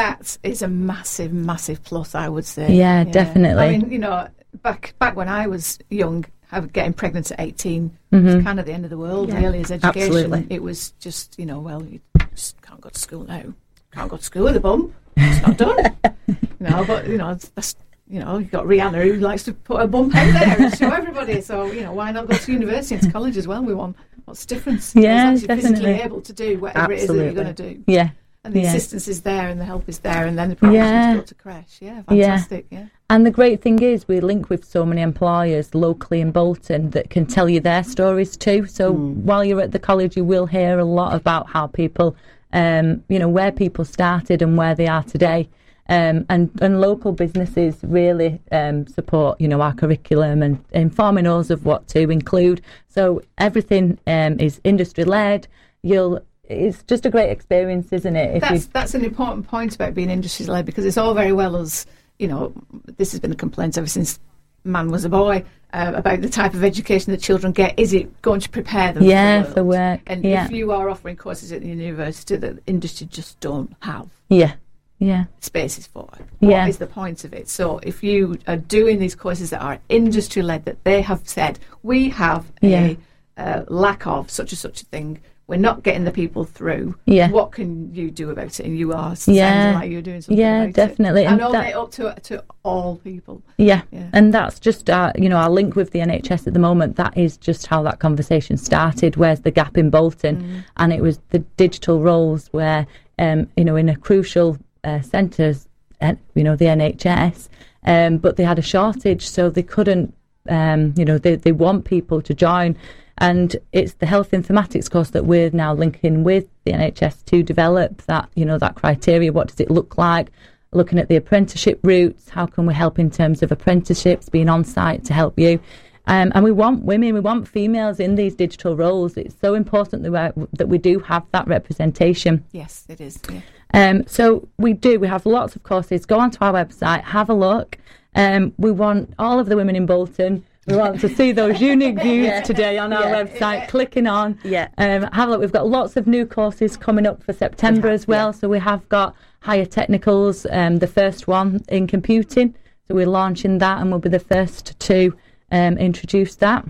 That 0.00 0.38
is 0.42 0.62
a 0.62 0.68
massive, 0.68 1.32
massive 1.32 1.82
plus, 1.84 2.14
I 2.14 2.28
would 2.28 2.44
say. 2.46 2.72
Yeah, 2.72 3.04
definitely. 3.04 3.62
I 3.62 3.70
mean, 3.78 3.90
you 3.92 3.98
know, 3.98 4.28
back 4.62 4.94
back 4.98 5.14
when 5.16 5.28
I 5.28 5.46
was 5.46 5.78
young, 5.90 6.24
have- 6.48 6.72
getting 6.72 6.92
pregnant 6.92 7.30
at 7.30 7.40
18 7.40 7.96
Mm-hmm. 8.12 8.26
was 8.26 8.42
kind 8.44 8.58
of 8.58 8.66
the 8.66 8.72
end 8.72 8.82
of 8.84 8.90
the 8.90 8.98
world, 8.98 9.28
Yeah. 9.28 9.38
really, 9.40 9.60
as 9.60 9.70
education. 9.70 10.02
Absolutely. 10.12 10.46
It 10.50 10.60
was 10.62 10.90
just, 10.98 11.38
you 11.38 11.46
know, 11.46 11.60
well, 11.60 11.80
you 11.84 12.00
just 12.34 12.60
can't 12.60 12.80
go 12.80 12.88
to 12.88 12.98
school 12.98 13.22
now. 13.24 13.44
Can't 13.92 14.10
go 14.10 14.16
to 14.16 14.24
school 14.24 14.44
with 14.44 14.56
a 14.56 14.60
bum. 14.60 14.92
It's 15.16 15.46
not 15.46 15.56
done. 15.56 15.96
you 16.26 16.36
know, 16.58 16.84
but, 16.84 17.06
you 17.06 17.18
know, 17.18 17.34
that's, 17.54 17.76
you 18.08 18.18
know, 18.18 18.38
you've 18.38 18.50
got 18.50 18.64
Rihanna 18.64 19.00
who 19.04 19.14
likes 19.20 19.44
to 19.44 19.52
put 19.52 19.80
a 19.80 19.86
bump 19.86 20.12
out 20.16 20.32
there 20.32 20.56
and 20.60 20.76
show 20.76 20.90
everybody. 20.90 21.40
So, 21.40 21.66
you 21.70 21.82
know, 21.82 21.92
why 21.92 22.10
not 22.10 22.26
go 22.26 22.36
to 22.36 22.52
university 22.52 22.96
and 22.96 23.04
to 23.04 23.12
college 23.12 23.36
as 23.36 23.46
well? 23.46 23.62
We 23.62 23.74
want, 23.74 23.94
what's 24.24 24.44
the 24.44 24.54
difference? 24.56 24.92
Yeah, 24.96 25.02
as 25.02 25.24
long 25.24 25.32
as 25.34 25.42
you're 25.42 25.56
physically 25.56 25.74
definitely. 25.82 26.02
able 26.02 26.20
to 26.22 26.32
do 26.32 26.58
whatever 26.58 26.92
it 26.92 26.98
is 27.00 27.06
that 27.06 27.14
you're 27.14 27.32
going 27.32 27.54
to 27.54 27.74
do. 27.74 27.84
Yeah. 27.86 28.10
And 28.42 28.54
the 28.54 28.60
Yeah. 28.60 28.68
assistance 28.68 29.06
is 29.06 29.20
there 29.20 29.48
and 29.48 29.60
the 29.60 29.66
help 29.66 29.86
is 29.86 29.98
there 29.98 30.24
and 30.24 30.38
then 30.38 30.48
the 30.48 30.56
program 30.56 30.82
Yeah. 30.82 31.12
to 31.12 31.18
go 31.18 31.24
to 31.24 31.34
crash. 31.34 31.78
Yeah, 31.80 32.02
fantastic. 32.08 32.66
Yeah. 32.70 32.84
And 33.10 33.26
the 33.26 33.30
great 33.30 33.60
thing 33.60 33.82
is, 33.82 34.08
we 34.08 34.20
link 34.20 34.48
with 34.48 34.64
so 34.64 34.86
many 34.86 35.02
employers 35.02 35.74
locally 35.74 36.20
in 36.22 36.30
Bolton 36.30 36.90
that 36.90 37.10
can 37.10 37.26
tell 37.26 37.50
you 37.50 37.60
their 37.60 37.84
stories 37.84 38.36
too. 38.38 38.64
So 38.66 38.92
while 38.92 39.44
you're 39.44 39.60
at 39.60 39.72
the 39.72 39.78
college, 39.78 40.16
you 40.16 40.24
will 40.24 40.46
hear 40.46 40.78
a 40.78 40.84
lot 40.84 41.14
about 41.14 41.50
how 41.50 41.66
people, 41.66 42.16
um, 42.54 43.02
you 43.08 43.18
know, 43.18 43.28
where 43.28 43.52
people 43.52 43.84
started 43.84 44.40
and 44.40 44.56
where 44.56 44.74
they 44.74 44.86
are 44.86 45.02
today. 45.02 45.48
Um, 45.90 46.24
and, 46.30 46.50
and 46.62 46.80
local 46.80 47.10
businesses 47.12 47.76
really 47.82 48.40
um, 48.52 48.86
support, 48.86 49.40
you 49.40 49.48
know, 49.48 49.60
our 49.60 49.74
curriculum 49.74 50.40
and 50.40 50.64
informing 50.70 51.26
us 51.26 51.50
of 51.50 51.66
what 51.66 51.88
to 51.88 52.08
include. 52.10 52.62
So 52.88 53.22
everything 53.38 53.98
um, 54.06 54.38
is 54.38 54.60
industry 54.62 55.04
led. 55.04 55.48
You'll, 55.82 56.20
it's 56.50 56.82
just 56.82 57.06
a 57.06 57.10
great 57.10 57.30
experience, 57.30 57.92
isn't 57.92 58.16
it? 58.16 58.36
If 58.36 58.42
That's 58.42 58.66
that's 58.66 58.94
an 58.94 59.04
important 59.04 59.46
point 59.46 59.74
about 59.74 59.94
being 59.94 60.10
industry 60.10 60.46
led 60.46 60.66
because 60.66 60.84
it's 60.84 60.98
all 60.98 61.14
very 61.14 61.32
well 61.32 61.56
as 61.56 61.86
you 62.18 62.28
know. 62.28 62.52
This 62.96 63.12
has 63.12 63.20
been 63.20 63.32
a 63.32 63.36
complaint 63.36 63.78
ever 63.78 63.86
since 63.86 64.18
man 64.64 64.90
was 64.90 65.04
a 65.04 65.08
boy 65.08 65.44
uh, 65.72 65.92
about 65.94 66.20
the 66.20 66.28
type 66.28 66.54
of 66.54 66.64
education 66.64 67.12
that 67.12 67.20
children 67.20 67.52
get. 67.52 67.78
Is 67.78 67.94
it 67.94 68.20
going 68.22 68.40
to 68.40 68.50
prepare 68.50 68.92
them? 68.92 69.04
Yeah, 69.04 69.42
for, 69.42 69.48
the 69.48 69.54
for 69.54 69.64
work, 69.64 70.00
And 70.06 70.24
yeah. 70.24 70.44
if 70.44 70.50
you 70.50 70.72
are 70.72 70.90
offering 70.90 71.16
courses 71.16 71.52
at 71.52 71.62
the 71.62 71.68
university 71.68 72.36
that 72.36 72.56
the 72.56 72.62
industry 72.66 73.06
just 73.06 73.40
don't 73.40 73.74
have 73.80 74.08
yeah, 74.28 74.54
yeah, 74.98 75.24
spaces 75.40 75.86
for, 75.86 76.08
what 76.40 76.50
Yeah. 76.50 76.66
is 76.66 76.78
the 76.78 76.86
point 76.86 77.24
of 77.24 77.32
it? 77.32 77.48
So 77.48 77.78
if 77.82 78.02
you 78.02 78.38
are 78.46 78.56
doing 78.56 78.98
these 78.98 79.14
courses 79.14 79.50
that 79.50 79.62
are 79.62 79.78
industry 79.88 80.42
led, 80.42 80.64
that 80.66 80.84
they 80.84 81.02
have 81.02 81.26
said 81.26 81.58
we 81.82 82.10
have 82.10 82.52
Yeah. 82.60 82.80
a 82.80 82.96
uh, 83.36 83.64
lack 83.68 84.06
of 84.06 84.30
such 84.30 84.52
and 84.52 84.58
such 84.58 84.82
a 84.82 84.84
thing. 84.86 85.20
We're 85.50 85.56
not 85.56 85.82
getting 85.82 86.04
the 86.04 86.12
people 86.12 86.44
through. 86.44 86.94
Yeah. 87.06 87.28
What 87.30 87.50
can 87.50 87.92
you 87.92 88.12
do 88.12 88.30
about 88.30 88.60
it? 88.60 88.64
And 88.66 88.78
you 88.78 88.92
are 88.92 89.10
Yeah. 89.26 89.50
sounding 89.50 89.74
like 89.80 89.90
you're 89.90 90.00
doing 90.00 90.20
something 90.20 90.38
Yeah, 90.38 90.66
definitely. 90.68 91.22
it. 91.24 91.26
And, 91.26 91.40
And 91.40 91.42
open 91.42 91.60
that- 91.60 91.74
up 91.74 91.90
to 91.92 92.14
to 92.28 92.44
all 92.62 92.96
people. 93.02 93.42
Yeah. 93.58 93.82
Yeah. 93.90 94.04
and 94.12 94.32
that's 94.32 94.60
just 94.60 94.88
our, 94.88 95.12
you 95.16 95.28
know, 95.28 95.36
our 95.36 95.50
link 95.50 95.74
with 95.74 95.90
the 95.90 95.98
NHS 96.00 96.46
at 96.46 96.52
the 96.54 96.60
moment. 96.60 96.94
That 96.96 97.18
is 97.18 97.36
just 97.36 97.66
how 97.66 97.82
that 97.82 97.98
conversation 97.98 98.56
started. 98.58 99.16
Where's 99.16 99.40
the 99.40 99.50
gap 99.50 99.76
in 99.76 99.90
Bolton? 99.90 100.62
And 100.76 100.92
it 100.92 101.02
was 101.02 101.18
the 101.30 101.40
digital 101.56 102.00
roles 102.00 102.46
where, 102.52 102.86
um, 103.18 103.48
you 103.56 103.64
know, 103.64 103.74
in 103.74 103.88
a 103.88 103.96
crucial 103.96 104.56
uh, 104.84 105.00
centres, 105.00 105.68
uh, 106.00 106.14
you 106.36 106.44
know, 106.44 106.54
the 106.54 106.66
NHS, 106.68 107.48
um, 107.86 108.18
but 108.18 108.36
they 108.36 108.44
had 108.44 108.58
a 108.58 108.62
shortage, 108.62 109.28
so 109.28 109.50
they 109.50 109.62
couldn't, 109.64 110.14
um, 110.48 110.94
you 110.96 111.04
know, 111.04 111.18
they 111.18 111.34
they 111.34 111.52
want 111.52 111.84
people 111.84 112.22
to 112.22 112.32
join. 112.34 112.76
And 113.20 113.54
it's 113.72 113.94
the 113.94 114.06
health 114.06 114.30
informatics 114.30 114.90
course 114.90 115.10
that 115.10 115.26
we're 115.26 115.50
now 115.50 115.74
linking 115.74 116.24
with 116.24 116.46
the 116.64 116.72
NHS 116.72 117.24
to 117.26 117.42
develop 117.42 118.02
that, 118.02 118.30
you 118.34 118.46
know, 118.46 118.58
that 118.58 118.76
criteria. 118.76 119.30
What 119.30 119.48
does 119.48 119.60
it 119.60 119.70
look 119.70 119.98
like? 119.98 120.30
Looking 120.72 120.98
at 120.98 121.08
the 121.08 121.16
apprenticeship 121.16 121.80
routes, 121.82 122.30
how 122.30 122.46
can 122.46 122.64
we 122.64 122.72
help 122.72 122.98
in 122.98 123.10
terms 123.10 123.42
of 123.42 123.52
apprenticeships, 123.52 124.28
being 124.28 124.48
on 124.48 124.64
site 124.64 125.04
to 125.04 125.12
help 125.12 125.38
you? 125.38 125.60
Um, 126.06 126.32
and 126.34 126.42
we 126.42 126.50
want 126.50 126.84
women, 126.84 127.12
we 127.12 127.20
want 127.20 127.46
females 127.46 128.00
in 128.00 128.14
these 128.14 128.34
digital 128.34 128.74
roles. 128.74 129.16
It's 129.16 129.38
so 129.38 129.54
important 129.54 130.02
that 130.02 130.34
we, 130.36 130.46
that 130.54 130.68
we 130.68 130.78
do 130.78 130.98
have 131.00 131.24
that 131.32 131.46
representation. 131.46 132.44
Yes, 132.52 132.86
it 132.88 133.00
is. 133.00 133.20
Yeah. 133.30 133.40
Um, 133.74 134.06
so 134.06 134.48
we 134.58 134.72
do. 134.72 134.98
We 134.98 135.08
have 135.08 135.26
lots 135.26 135.54
of 135.54 135.62
courses. 135.62 136.06
Go 136.06 136.18
onto 136.18 136.42
our 136.42 136.52
website, 136.52 137.04
have 137.04 137.28
a 137.28 137.34
look. 137.34 137.78
Um, 138.14 138.52
we 138.56 138.72
want 138.72 139.14
all 139.18 139.38
of 139.38 139.48
the 139.48 139.56
women 139.56 139.76
in 139.76 139.86
Bolton. 139.86 140.44
We 140.70 140.76
want 140.76 141.00
to 141.00 141.08
see 141.08 141.32
those 141.32 141.60
unique 141.72 142.00
views 142.00 142.26
Yeah. 142.26 142.40
today 142.42 142.78
on 142.78 142.92
our 142.92 143.02
Yeah. 143.02 143.24
website. 143.24 143.68
Clicking 143.68 144.06
on, 144.06 144.38
Yeah. 144.44 144.68
Um, 144.78 145.02
have 145.12 145.28
a 145.28 145.32
look. 145.32 145.40
We've 145.40 145.52
got 145.52 145.66
lots 145.68 145.96
of 145.96 146.06
new 146.06 146.24
courses 146.24 146.76
coming 146.76 147.06
up 147.06 147.22
for 147.22 147.32
September 147.32 147.88
as 147.88 148.06
well. 148.06 148.32
So 148.32 148.48
we 148.48 148.60
have 148.60 148.88
got 148.88 149.14
higher 149.40 149.64
technicals. 149.64 150.46
Um, 150.50 150.78
the 150.78 150.86
first 150.86 151.26
one 151.26 151.62
in 151.68 151.86
computing. 151.86 152.54
So 152.86 152.94
we're 152.94 153.06
launching 153.06 153.58
that, 153.58 153.80
and 153.80 153.90
we'll 153.90 154.00
be 154.00 154.08
the 154.08 154.18
first 154.20 154.78
to 154.80 155.12
um, 155.50 155.76
introduce 155.78 156.36
that. 156.36 156.64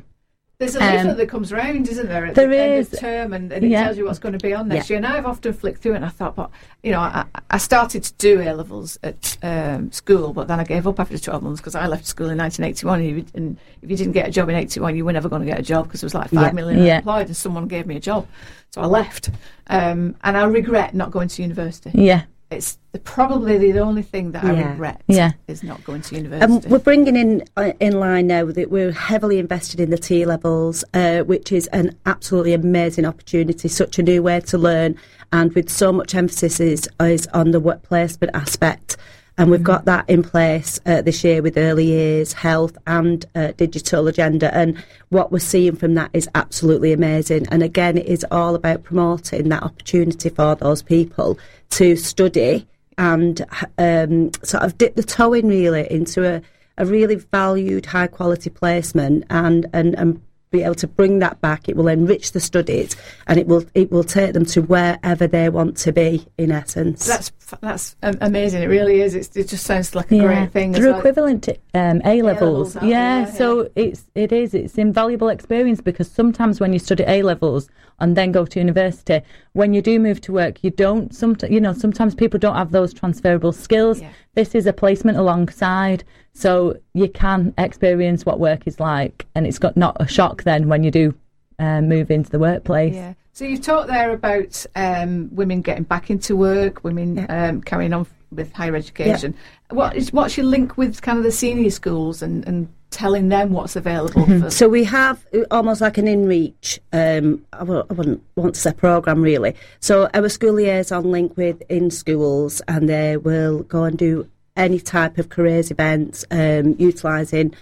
There's 0.61 0.77
a 0.77 0.81
leaflet 0.81 1.07
um, 1.07 1.17
that 1.17 1.29
comes 1.31 1.55
round, 1.55 1.89
isn't 1.89 2.07
there? 2.07 2.27
At 2.27 2.35
there 2.35 2.47
the 2.47 2.75
is. 2.75 2.89
end 2.89 2.95
of 2.95 3.01
term, 3.01 3.33
and, 3.33 3.51
and 3.51 3.65
it 3.65 3.71
yeah. 3.71 3.83
tells 3.83 3.97
you 3.97 4.05
what's 4.05 4.19
going 4.19 4.35
to 4.35 4.39
be 4.39 4.53
on 4.53 4.69
next 4.69 4.91
yeah. 4.91 4.95
year. 4.95 4.97
And 4.99 5.07
I've 5.07 5.25
often 5.25 5.55
flicked 5.55 5.81
through 5.81 5.95
it, 5.95 5.97
and 5.97 6.05
I 6.05 6.11
thought, 6.11 6.37
but 6.37 6.51
you 6.83 6.91
know, 6.91 7.01
I, 7.01 7.25
I 7.49 7.57
started 7.57 8.05
to 8.05 8.13
do 8.19 8.43
A 8.43 8.53
levels 8.53 8.99
at 9.03 9.39
um, 9.43 9.91
school, 9.91 10.35
but 10.35 10.49
then 10.49 10.61
I 10.61 10.65
gave 10.65 10.87
up 10.87 11.01
after 11.01 11.17
12 11.17 11.43
months 11.43 11.63
because 11.63 11.75
I 11.75 11.87
left 11.87 12.05
school 12.05 12.29
in 12.29 12.37
1981, 12.37 13.01
and, 13.01 13.09
you, 13.09 13.25
and, 13.33 13.59
if 13.81 13.89
you 13.89 13.97
didn't 13.97 14.13
get 14.13 14.29
a 14.29 14.31
job 14.31 14.51
in 14.51 14.55
81, 14.55 14.97
you 14.97 15.07
were 15.07 15.15
never 15.15 15.31
going 15.31 15.41
to 15.41 15.49
get 15.49 15.59
a 15.59 15.63
job 15.63 15.87
because 15.87 16.03
there 16.03 16.07
was 16.07 16.15
like 16.15 16.29
five 16.29 16.49
yeah. 16.49 16.53
million 16.53 16.79
unemployed, 16.79 17.29
and 17.29 17.37
someone 17.37 17.67
gave 17.67 17.87
me 17.87 17.97
a 17.97 18.01
job, 18.01 18.29
so 18.69 18.83
I 18.83 18.87
left, 18.87 19.31
um, 19.69 20.15
and 20.25 20.37
I 20.37 20.45
regret 20.45 20.95
not 20.95 21.11
going 21.11 21.29
to 21.29 21.41
university. 21.41 21.91
Yeah 21.95 22.25
it's 22.51 22.79
the, 22.91 22.99
probably 22.99 23.59
the 23.59 23.79
only 23.79 24.03
thing 24.03 24.33
that 24.33 24.45
I 24.45 24.53
yeah. 24.53 24.71
regret 24.71 25.03
yeah. 25.07 25.33
is 25.47 25.63
not 25.63 25.85
going 25.85 26.03
to 26.03 26.17
university. 26.17 26.53
And 26.53 26.65
we're 26.65 26.81
bringing 26.81 27.15
in 27.15 27.45
uh, 27.57 27.73
in 27.79 28.01
line 28.01 28.27
now 28.27 28.45
that 28.47 28.71
we're 28.71 28.91
heavily 28.91 29.39
invested 29.39 29.79
in 29.79 29.91
the 29.91 29.99
T 29.99 30.25
levels, 30.25 30.85
uh, 30.93 31.21
which 31.21 31.53
is 31.53 31.69
an 31.69 31.97
absolutely 32.07 32.53
amazing 32.53 33.05
opportunity, 33.05 33.69
such 33.69 33.99
a 33.99 34.03
new 34.03 34.23
way 34.23 34.41
to 34.41 34.59
learn, 34.59 34.97
and 35.33 35.53
with 35.55 35.71
so 35.71 35.93
much 35.93 36.15
emphasis 36.15 36.59
is, 36.59 36.89
is 37.01 37.29
on 37.29 37.53
the 37.53 37.61
work 37.61 37.83
placement 37.83 38.35
aspect. 38.35 38.97
And 39.39 39.51
we've 39.51 39.61
mm-hmm. 39.61 39.67
got 39.67 39.85
that 39.87 40.11
in 40.11 40.23
place 40.23 40.79
uh, 40.85 41.01
this 41.01 41.25
year 41.25 41.41
with 41.41 41.57
early 41.57 41.87
years, 41.87 42.35
health, 42.35 42.77
and 42.87 43.25
uh, 43.35 43.53
digital 43.57 44.07
agenda. 44.07 44.55
And 44.55 44.77
what 45.09 45.33
we're 45.33 45.39
seeing 45.39 45.77
from 45.77 45.95
that 45.95 46.11
is 46.13 46.29
absolutely 46.35 46.93
amazing. 46.93 47.47
And 47.49 47.63
again, 47.63 47.97
it 47.97 48.07
is 48.07 48.27
all 48.31 48.55
about 48.55 48.83
promoting 48.83 49.49
that 49.49 49.63
opportunity 49.63 50.29
for 50.29 50.57
those 50.57 50.83
people 50.83 51.39
to 51.71 51.97
study 51.97 52.67
and 52.99 53.45
um, 53.79 54.31
sort 54.43 54.63
of 54.63 54.77
dip 54.77 54.95
the 54.95 55.03
toe 55.03 55.33
in 55.33 55.49
really 55.49 55.91
into 55.91 56.37
a, 56.37 56.43
a 56.77 56.85
really 56.85 57.17
valued, 57.17 57.87
high 57.87 58.07
quality 58.07 58.51
placement 58.51 59.25
and, 59.31 59.67
and, 59.73 59.95
and 59.99 60.21
be 60.51 60.63
able 60.63 60.75
to 60.75 60.87
bring 60.87 61.21
that 61.21 61.41
back. 61.41 61.69
It 61.69 61.77
will 61.77 61.89
enrich 61.89 62.33
the 62.33 62.41
studies, 62.41 62.97
and 63.27 63.39
it 63.39 63.47
will 63.47 63.65
it 63.75 63.91
will 63.91 64.05
take 64.05 64.33
them 64.33 64.45
to 64.47 64.63
wherever 64.63 65.27
they 65.27 65.49
want 65.49 65.77
to 65.79 65.93
be. 65.93 66.27
In 66.39 66.51
essence, 66.51 67.07
that's 67.07 67.31
that's 67.61 67.97
amazing. 68.03 68.63
It 68.63 68.67
really 68.67 69.01
is. 69.01 69.15
It's, 69.15 69.37
it 69.37 69.49
just 69.49 69.65
sounds 69.65 69.95
like 69.95 70.11
a 70.11 70.17
yeah. 70.17 70.23
great 70.23 70.53
thing. 70.53 70.73
They're 70.73 70.97
equivalent 70.97 71.45
to 71.45 71.59
um, 71.75 72.01
A 72.05 72.23
levels. 72.23 72.75
Yeah, 72.77 72.81
yeah, 72.83 73.25
so 73.27 73.71
it's 73.75 74.05
it 74.15 74.33
is 74.33 74.55
it's 74.55 74.79
invaluable 74.79 75.29
experience 75.29 75.81
because 75.81 76.11
sometimes 76.11 76.61
when 76.61 76.73
you 76.73 76.79
study 76.79 77.05
A 77.07 77.23
levels 77.23 77.69
and 77.99 78.17
then 78.17 78.33
go 78.33 78.47
to 78.47 78.59
university, 78.59 79.21
when 79.53 79.75
you 79.75 79.83
do 79.83 79.99
move 79.99 80.21
to 80.23 80.33
work, 80.33 80.63
you 80.65 80.71
don't. 80.71 81.15
Some 81.15 81.37
you 81.49 81.61
know 81.61 81.73
sometimes 81.73 82.15
people 82.15 82.39
don't 82.39 82.57
have 82.57 82.73
those 82.73 82.95
transferable 82.95 83.53
skills. 83.53 84.01
This 84.35 84.55
is 84.55 84.67
a 84.67 84.73
placement 84.73 85.19
alongside. 85.19 86.05
So 86.33 86.77
you 86.95 87.09
can 87.09 87.53
experience 87.59 88.25
what 88.25 88.39
work 88.39 88.67
is 88.67 88.81
like, 88.81 89.27
and 89.35 89.47
it's 89.47 89.59
got 89.59 89.77
not 89.77 89.97
a 90.01 90.07
shock 90.07 90.45
then 90.45 90.69
when 90.69 90.85
you 90.85 90.91
do 90.91 91.15
uh, 91.59 91.81
move 91.81 92.11
into 92.11 92.31
the 92.31 92.39
workplace. 92.39 92.95
Yeah. 92.95 93.15
So 93.33 93.45
you've 93.45 93.63
talked 93.63 93.89
there 93.89 94.13
about 94.13 94.67
um, 94.77 95.35
women 95.35 95.63
getting 95.63 95.85
back 95.85 96.11
into 96.11 96.37
work, 96.37 96.85
women 96.85 97.17
yeah. 97.17 97.49
um, 97.49 97.63
carrying 97.63 97.93
on 97.93 98.07
with 98.31 98.53
higher 98.53 98.77
education. 98.77 99.35
Yeah. 99.71 99.77
What 99.77 99.97
is 99.97 100.13
what's 100.13 100.37
your 100.37 100.47
link 100.47 100.77
with 100.77 101.01
kind 101.03 101.19
of 101.19 101.25
the 101.25 101.33
senior 101.33 101.71
schools 101.71 102.23
and, 102.23 102.47
and 102.47 102.69
telling 102.91 103.29
them 103.29 103.53
what's 103.53 103.77
available? 103.77 104.25
Mm-hmm. 104.25 104.49
so 104.49 104.69
we 104.69 104.85
have 104.85 105.25
uh, 105.35 105.45
almost 105.51 105.81
like 105.81 105.99
an 105.99 106.09
in-reach. 106.09 106.81
Um, 106.93 107.45
I 107.53 107.61
w- 107.61 107.85
I 107.89 107.93
wouldn't 107.93 108.23
want 108.37 108.55
to 108.55 108.61
say 108.61 108.73
program 108.73 109.23
really. 109.23 109.55
So 109.81 110.11
our 110.13 110.29
school 110.29 110.55
liaison 110.55 111.11
link 111.11 111.37
with 111.37 111.63
in 111.69 111.91
schools, 111.91 112.61
and 112.69 112.89
they 112.89 113.17
will 113.17 113.63
go 113.65 113.85
and 113.85 113.97
do 113.97 114.29
any 114.57 114.81
type 114.81 115.19
of 115.19 115.29
careers 115.29 115.71
events, 115.71 116.25
um, 116.31 116.75
utilising 116.79 117.55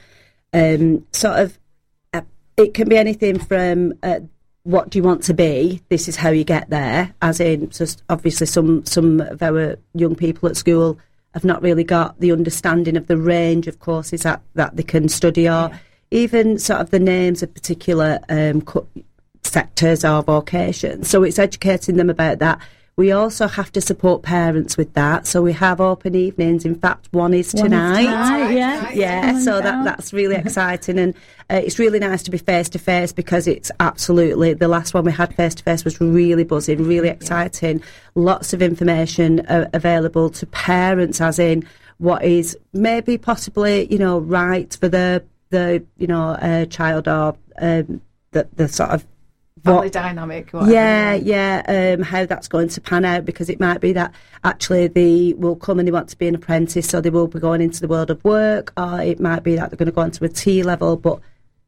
um, 0.52 1.06
sort 1.12 1.38
of, 1.38 1.58
uh, 2.12 2.22
it 2.56 2.74
can 2.74 2.88
be 2.88 2.96
anything 2.96 3.38
from 3.38 3.94
uh, 4.02 4.20
what 4.68 4.90
do 4.90 4.98
you 4.98 5.02
want 5.02 5.22
to 5.22 5.32
be? 5.32 5.80
This 5.88 6.08
is 6.08 6.16
how 6.16 6.28
you 6.28 6.44
get 6.44 6.68
there. 6.68 7.14
As 7.22 7.40
in, 7.40 7.70
just 7.70 8.02
obviously, 8.10 8.46
some 8.46 8.84
some 8.84 9.22
of 9.22 9.42
our 9.42 9.76
young 9.94 10.14
people 10.14 10.46
at 10.46 10.58
school 10.58 10.98
have 11.32 11.42
not 11.42 11.62
really 11.62 11.84
got 11.84 12.20
the 12.20 12.32
understanding 12.32 12.94
of 12.94 13.06
the 13.06 13.16
range 13.16 13.66
of 13.66 13.80
courses 13.80 14.24
that, 14.24 14.42
that 14.54 14.76
they 14.76 14.82
can 14.82 15.08
study, 15.08 15.48
or 15.48 15.70
yeah. 15.70 15.78
even 16.10 16.58
sort 16.58 16.82
of 16.82 16.90
the 16.90 16.98
names 16.98 17.42
of 17.42 17.54
particular 17.54 18.18
um, 18.28 18.62
sectors 19.42 20.04
or 20.04 20.22
vocations. 20.22 21.08
So 21.08 21.22
it's 21.22 21.38
educating 21.38 21.96
them 21.96 22.10
about 22.10 22.38
that 22.40 22.60
we 22.98 23.12
also 23.12 23.46
have 23.46 23.70
to 23.70 23.80
support 23.80 24.22
parents 24.22 24.76
with 24.76 24.92
that. 24.94 25.24
So 25.24 25.40
we 25.40 25.52
have 25.52 25.80
open 25.80 26.16
evenings. 26.16 26.64
In 26.64 26.74
fact, 26.74 27.06
one 27.12 27.32
is 27.32 27.52
tonight. 27.52 27.92
One 27.92 28.00
is 28.00 28.28
tonight 28.28 28.50
yeah, 28.50 28.90
yeah. 28.90 29.38
So 29.38 29.60
that 29.60 29.84
that's 29.84 30.12
really 30.12 30.34
exciting, 30.34 30.98
and 30.98 31.14
uh, 31.48 31.60
it's 31.64 31.78
really 31.78 32.00
nice 32.00 32.24
to 32.24 32.32
be 32.32 32.38
face 32.38 32.68
to 32.70 32.78
face 32.80 33.12
because 33.12 33.46
it's 33.46 33.70
absolutely 33.78 34.52
the 34.54 34.66
last 34.66 34.94
one 34.94 35.04
we 35.04 35.12
had 35.12 35.32
face 35.32 35.54
to 35.54 35.62
face 35.62 35.84
was 35.84 36.00
really 36.00 36.42
buzzing, 36.42 36.82
really 36.82 37.08
exciting. 37.08 37.80
Lots 38.16 38.52
of 38.52 38.62
information 38.62 39.46
uh, 39.46 39.70
available 39.72 40.28
to 40.30 40.46
parents, 40.46 41.20
as 41.20 41.38
in 41.38 41.64
what 41.98 42.24
is 42.24 42.58
maybe 42.72 43.16
possibly 43.16 43.86
you 43.92 43.98
know 43.98 44.18
right 44.18 44.76
for 44.80 44.88
the 44.88 45.22
the 45.50 45.84
you 45.98 46.08
know 46.08 46.30
uh, 46.30 46.64
child 46.64 47.06
or 47.06 47.36
um, 47.60 48.00
the 48.32 48.48
the 48.56 48.66
sort 48.66 48.90
of 48.90 49.06
family 49.72 49.90
dynamic. 49.90 50.50
Yeah, 50.52 51.14
yeah, 51.14 51.94
um, 51.96 52.02
how 52.02 52.26
that's 52.26 52.48
going 52.48 52.68
to 52.68 52.80
pan 52.80 53.04
out 53.04 53.24
because 53.24 53.48
it 53.48 53.60
might 53.60 53.80
be 53.80 53.92
that 53.92 54.14
actually 54.44 54.88
they 54.88 55.34
will 55.36 55.56
come 55.56 55.78
and 55.78 55.86
they 55.86 55.92
want 55.92 56.08
to 56.10 56.18
be 56.18 56.28
an 56.28 56.34
apprentice, 56.34 56.88
so 56.88 57.00
they 57.00 57.10
will 57.10 57.28
be 57.28 57.40
going 57.40 57.60
into 57.60 57.80
the 57.80 57.88
world 57.88 58.10
of 58.10 58.22
work, 58.24 58.72
or 58.76 59.00
it 59.00 59.20
might 59.20 59.42
be 59.42 59.56
that 59.56 59.70
they're 59.70 59.76
going 59.76 59.86
to 59.86 59.92
go 59.92 60.02
into 60.02 60.24
a 60.24 60.28
T 60.28 60.62
level, 60.62 60.96
but 60.96 61.20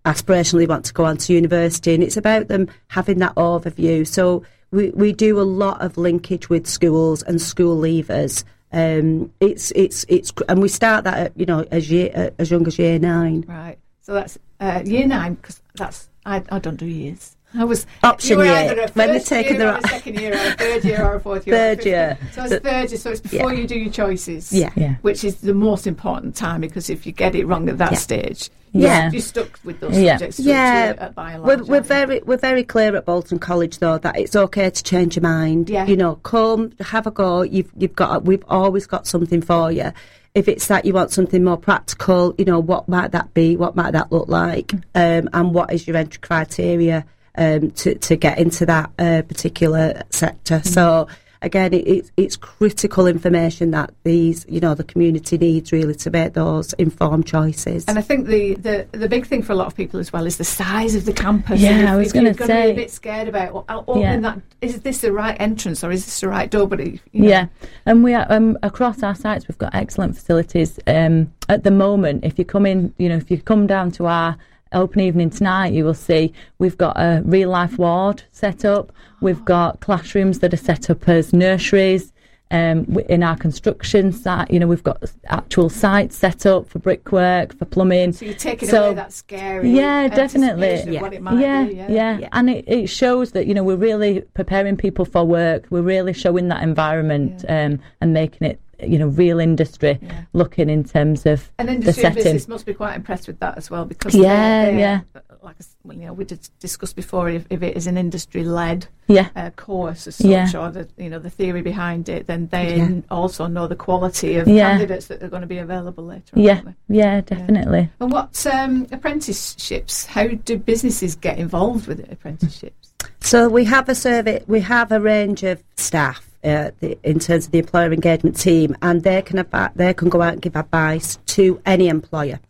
aspirationally 0.04 0.66
want 0.66 0.84
to 0.86 0.92
go 0.92 1.04
on 1.04 1.16
to 1.18 1.32
university, 1.32 1.94
and 1.94 2.02
it's 2.02 2.16
about 2.16 2.48
them 2.48 2.68
having 2.88 3.18
that 3.18 3.34
overview. 3.34 4.06
So 4.06 4.44
we 4.70 4.90
we 4.90 5.12
do 5.12 5.40
a 5.40 5.42
lot 5.42 5.80
of 5.80 5.96
linkage 5.96 6.48
with 6.48 6.66
schools 6.66 7.22
and 7.22 7.40
school 7.40 7.80
leavers. 7.80 8.44
Um, 8.72 9.32
it's 9.40 9.72
it's 9.72 10.04
it's 10.08 10.32
and 10.48 10.62
we 10.62 10.68
start 10.68 11.04
that 11.04 11.18
at, 11.18 11.32
you 11.36 11.46
know 11.46 11.66
as 11.70 11.90
year 11.90 12.32
as 12.38 12.50
young 12.50 12.66
as 12.66 12.78
year 12.78 12.98
nine. 12.98 13.44
Right. 13.48 13.78
So 14.02 14.14
that's 14.14 14.38
uh, 14.60 14.82
year 14.84 15.06
nine 15.06 15.34
because 15.34 15.60
that's 15.74 16.08
I, 16.24 16.42
I 16.50 16.58
don't 16.58 16.76
do 16.76 16.86
years. 16.86 17.36
I 17.54 17.64
was 17.64 17.86
option 18.02 18.38
year 18.38 18.88
when 18.94 19.08
they're 19.08 19.20
taking 19.20 19.58
the 19.58 19.80
second 19.88 20.20
year, 20.20 20.32
or 20.32 20.36
a 20.36 20.52
third 20.52 20.84
year, 20.84 21.04
or 21.04 21.14
a 21.16 21.20
fourth 21.20 21.46
year. 21.46 21.56
third 21.56 21.84
year. 21.84 22.18
So 22.32 22.44
it's 22.44 22.64
third 22.64 22.90
year. 22.90 22.98
So 22.98 23.10
it's 23.10 23.20
before 23.20 23.52
yeah. 23.52 23.60
you 23.60 23.66
do 23.66 23.78
your 23.78 23.92
choices. 23.92 24.52
Yeah. 24.52 24.70
yeah. 24.76 24.94
Which 25.02 25.24
is 25.24 25.36
the 25.36 25.54
most 25.54 25.86
important 25.86 26.36
time 26.36 26.60
because 26.60 26.88
if 26.88 27.06
you 27.06 27.12
get 27.12 27.34
it 27.34 27.46
wrong 27.46 27.68
at 27.68 27.78
that 27.78 27.92
yeah. 27.92 27.98
stage, 27.98 28.50
yeah, 28.72 29.10
you're 29.10 29.20
stuck 29.20 29.58
with 29.64 29.80
those 29.80 29.98
yeah. 29.98 30.16
subjects. 30.16 30.38
Yeah. 30.38 31.10
we're, 31.38 31.64
we're 31.64 31.80
very 31.80 32.20
we're 32.20 32.36
very 32.36 32.62
clear 32.62 32.94
at 32.94 33.04
Bolton 33.04 33.40
College 33.40 33.78
though 33.78 33.98
that 33.98 34.16
it's 34.16 34.36
okay 34.36 34.70
to 34.70 34.82
change 34.82 35.16
your 35.16 35.24
mind. 35.24 35.68
Yeah. 35.68 35.86
You 35.86 35.96
know, 35.96 36.16
come 36.16 36.72
have 36.80 37.06
a 37.06 37.10
go. 37.10 37.42
You've 37.42 37.72
you've 37.76 37.96
got 37.96 38.24
we've 38.24 38.44
always 38.48 38.86
got 38.86 39.06
something 39.08 39.42
for 39.42 39.72
you 39.72 39.92
if 40.34 40.46
it's 40.48 40.68
that 40.68 40.84
you 40.84 40.92
want 40.92 41.10
something 41.10 41.42
more 41.42 41.56
practical, 41.56 42.34
you 42.38 42.44
know, 42.44 42.60
what 42.60 42.88
might 42.88 43.10
that 43.12 43.34
be? 43.34 43.56
What 43.56 43.74
might 43.74 43.90
that 43.92 44.12
look 44.12 44.28
like? 44.28 44.68
Mm. 44.68 44.84
Um, 45.24 45.28
and 45.32 45.54
what 45.54 45.72
is 45.72 45.88
your 45.88 45.96
entry 45.96 46.20
criteria? 46.20 47.04
Um, 47.36 47.70
to, 47.72 47.94
to 47.96 48.16
get 48.16 48.38
into 48.38 48.66
that 48.66 48.90
uh, 48.98 49.22
particular 49.22 50.02
sector. 50.10 50.56
Mm-hmm. 50.56 50.68
So 50.68 51.08
again, 51.42 51.72
it, 51.72 51.86
it's, 51.86 52.12
it's 52.16 52.36
critical 52.36 53.06
information 53.06 53.70
that 53.70 53.92
these, 54.04 54.44
you 54.48 54.60
know, 54.60 54.74
the 54.74 54.84
community 54.84 55.38
needs 55.38 55.72
really 55.72 55.94
to 55.94 56.10
make 56.10 56.34
those 56.34 56.72
informed 56.74 57.26
choices. 57.26 57.84
And 57.86 57.98
I 57.98 58.02
think 58.02 58.26
the, 58.26 58.54
the, 58.54 58.86
the 58.92 59.08
big 59.08 59.26
thing 59.26 59.42
for 59.42 59.52
a 59.52 59.56
lot 59.56 59.66
of 59.66 59.76
people 59.76 60.00
as 60.00 60.12
well 60.12 60.26
is 60.26 60.38
the 60.38 60.44
size 60.44 60.94
of 60.94 61.04
the 61.06 61.12
campus. 61.12 61.60
Yeah, 61.60 61.80
if, 61.80 61.88
I 61.88 61.96
was 61.96 62.12
going 62.12 62.34
to 62.34 62.46
say. 62.46 62.66
Be 62.66 62.72
a 62.72 62.84
bit 62.84 62.90
scared 62.90 63.28
about 63.28 63.64
opening 63.68 64.02
yeah. 64.02 64.20
that. 64.20 64.40
Is 64.60 64.80
this 64.80 65.00
the 65.00 65.12
right 65.12 65.36
entrance 65.40 65.82
or 65.82 65.90
is 65.90 66.04
this 66.04 66.20
the 66.20 66.28
right 66.28 66.50
door? 66.50 66.66
But 66.66 66.80
you 66.80 67.00
know. 67.12 67.28
yeah, 67.28 67.46
and 67.86 68.04
we 68.04 68.14
are 68.14 68.26
um, 68.30 68.58
across 68.62 69.02
our 69.02 69.14
sites. 69.14 69.48
We've 69.48 69.58
got 69.58 69.74
excellent 69.74 70.16
facilities. 70.16 70.78
Um, 70.86 71.32
at 71.48 71.64
the 71.64 71.70
moment, 71.70 72.24
if 72.24 72.38
you 72.38 72.44
come 72.44 72.66
in, 72.66 72.94
you 72.98 73.08
know, 73.08 73.16
if 73.16 73.30
you 73.30 73.40
come 73.40 73.66
down 73.66 73.90
to 73.92 74.06
our 74.06 74.36
open 74.72 75.00
evening 75.00 75.30
tonight, 75.30 75.72
you 75.72 75.84
will 75.84 75.94
see 75.94 76.32
we've 76.58 76.78
got 76.78 76.96
a 76.96 77.22
real 77.24 77.50
life 77.50 77.78
ward 77.78 78.22
set 78.32 78.64
up. 78.64 78.92
We've 79.20 79.44
got 79.44 79.80
classrooms 79.80 80.38
that 80.40 80.54
are 80.54 80.58
set 80.58 80.90
up 80.90 81.08
as 81.08 81.32
nurseries. 81.32 82.12
Um, 82.52 82.98
in 83.08 83.22
our 83.22 83.36
construction 83.36 84.10
site, 84.12 84.50
you 84.50 84.58
know, 84.58 84.66
we've 84.66 84.82
got 84.82 85.00
actual 85.28 85.68
sites 85.68 86.16
set 86.16 86.46
up 86.46 86.68
for 86.68 86.80
brickwork, 86.80 87.56
for 87.56 87.64
plumbing. 87.64 88.12
So 88.12 88.24
you're 88.24 88.34
taking 88.34 88.68
so, 88.68 88.86
away 88.86 88.94
that 88.94 89.12
scary. 89.12 89.70
Yeah, 89.70 90.08
definitely. 90.08 90.92
Yeah. 90.92 91.00
Yeah, 91.00 91.08
be, 91.08 91.16
yeah, 91.40 91.88
yeah, 91.88 92.18
yeah, 92.18 92.28
And 92.32 92.50
it, 92.50 92.64
it 92.66 92.88
shows 92.88 93.30
that 93.32 93.46
you 93.46 93.54
know 93.54 93.62
we're 93.62 93.76
really 93.76 94.22
preparing 94.34 94.76
people 94.76 95.04
for 95.04 95.24
work. 95.24 95.68
We're 95.70 95.82
really 95.82 96.12
showing 96.12 96.48
that 96.48 96.64
environment 96.64 97.44
yeah. 97.44 97.66
um, 97.66 97.80
and 98.00 98.12
making 98.12 98.48
it 98.48 98.60
you 98.86 98.98
know 98.98 99.08
real 99.08 99.40
industry 99.40 99.98
Yeah. 100.02 100.22
looking 100.32 100.68
in 100.70 100.84
terms 100.84 101.26
of 101.26 101.50
And 101.58 101.68
the 101.68 101.72
industry 101.74 102.04
and 102.04 102.14
setting. 102.14 102.32
business 102.32 102.48
must 102.48 102.66
be 102.66 102.74
quite 102.74 102.96
impressed 102.96 103.26
with 103.26 103.38
that 103.40 103.56
as 103.58 103.70
well 103.70 103.84
because 103.84 104.14
Yeah, 104.14 104.64
they're- 104.64 104.72
they're- 104.72 104.80
yeah. 104.80 105.00
like 105.42 105.56
I 105.58 105.60
s- 105.60 105.76
well, 105.84 105.96
you 105.96 106.06
know 106.06 106.12
we 106.12 106.24
did 106.24 106.40
discuss 106.60 106.92
before 106.92 107.28
if, 107.30 107.46
if 107.50 107.62
it 107.62 107.76
is 107.76 107.86
an 107.86 107.96
industry 107.96 108.44
led 108.44 108.86
Yeah, 109.08 109.28
uh, 109.34 109.50
course 109.50 110.06
as 110.06 110.16
such 110.16 110.26
Yeah. 110.26 110.50
or 110.54 110.70
the 110.70 110.86
you 110.98 111.08
know 111.10 111.18
the 111.18 111.30
theory 111.30 111.62
behind 111.62 112.08
it 112.08 112.26
then 112.26 112.48
they 112.52 112.76
Yeah. 112.76 112.84
n- 112.84 113.04
also 113.10 113.46
know 113.46 113.66
the 113.66 113.74
quality 113.76 114.36
of 114.36 114.46
Yeah. 114.46 114.70
candidates 114.70 115.06
that 115.06 115.22
are 115.22 115.28
going 115.28 115.40
to 115.42 115.48
be 115.48 115.58
available 115.58 116.04
later 116.04 116.36
on 116.36 116.42
yeah, 116.42 116.60
aren't 116.64 116.76
yeah, 116.88 117.20
definitely. 117.22 117.90
and 118.00 118.12
what 118.12 118.46
um, 118.46 118.86
apprenticeships 118.92 120.06
how 120.06 120.26
do 120.28 120.56
businesses 120.58 121.14
get 121.14 121.38
involved 121.38 121.86
with 121.86 122.00
apprenticeships 122.12 122.92
So 123.20 123.48
we 123.48 123.64
have 123.64 123.88
a 123.88 123.94
survey, 123.94 124.42
we 124.46 124.60
have 124.60 124.92
a 124.92 125.00
range 125.00 125.42
of 125.42 125.62
staff 125.76 126.29
uh, 126.44 126.70
the, 126.80 126.98
in 127.02 127.18
terms 127.18 127.46
of 127.46 127.52
the 127.52 127.58
employer 127.58 127.92
engagement 127.92 128.38
team, 128.38 128.76
and 128.82 129.02
they 129.02 129.22
can 129.22 129.38
advi- 129.38 129.74
they 129.74 129.92
can 129.94 130.08
go 130.08 130.22
out 130.22 130.34
and 130.34 130.42
give 130.42 130.56
advice 130.56 131.18
to 131.26 131.60
any 131.66 131.88
employer. 131.88 132.40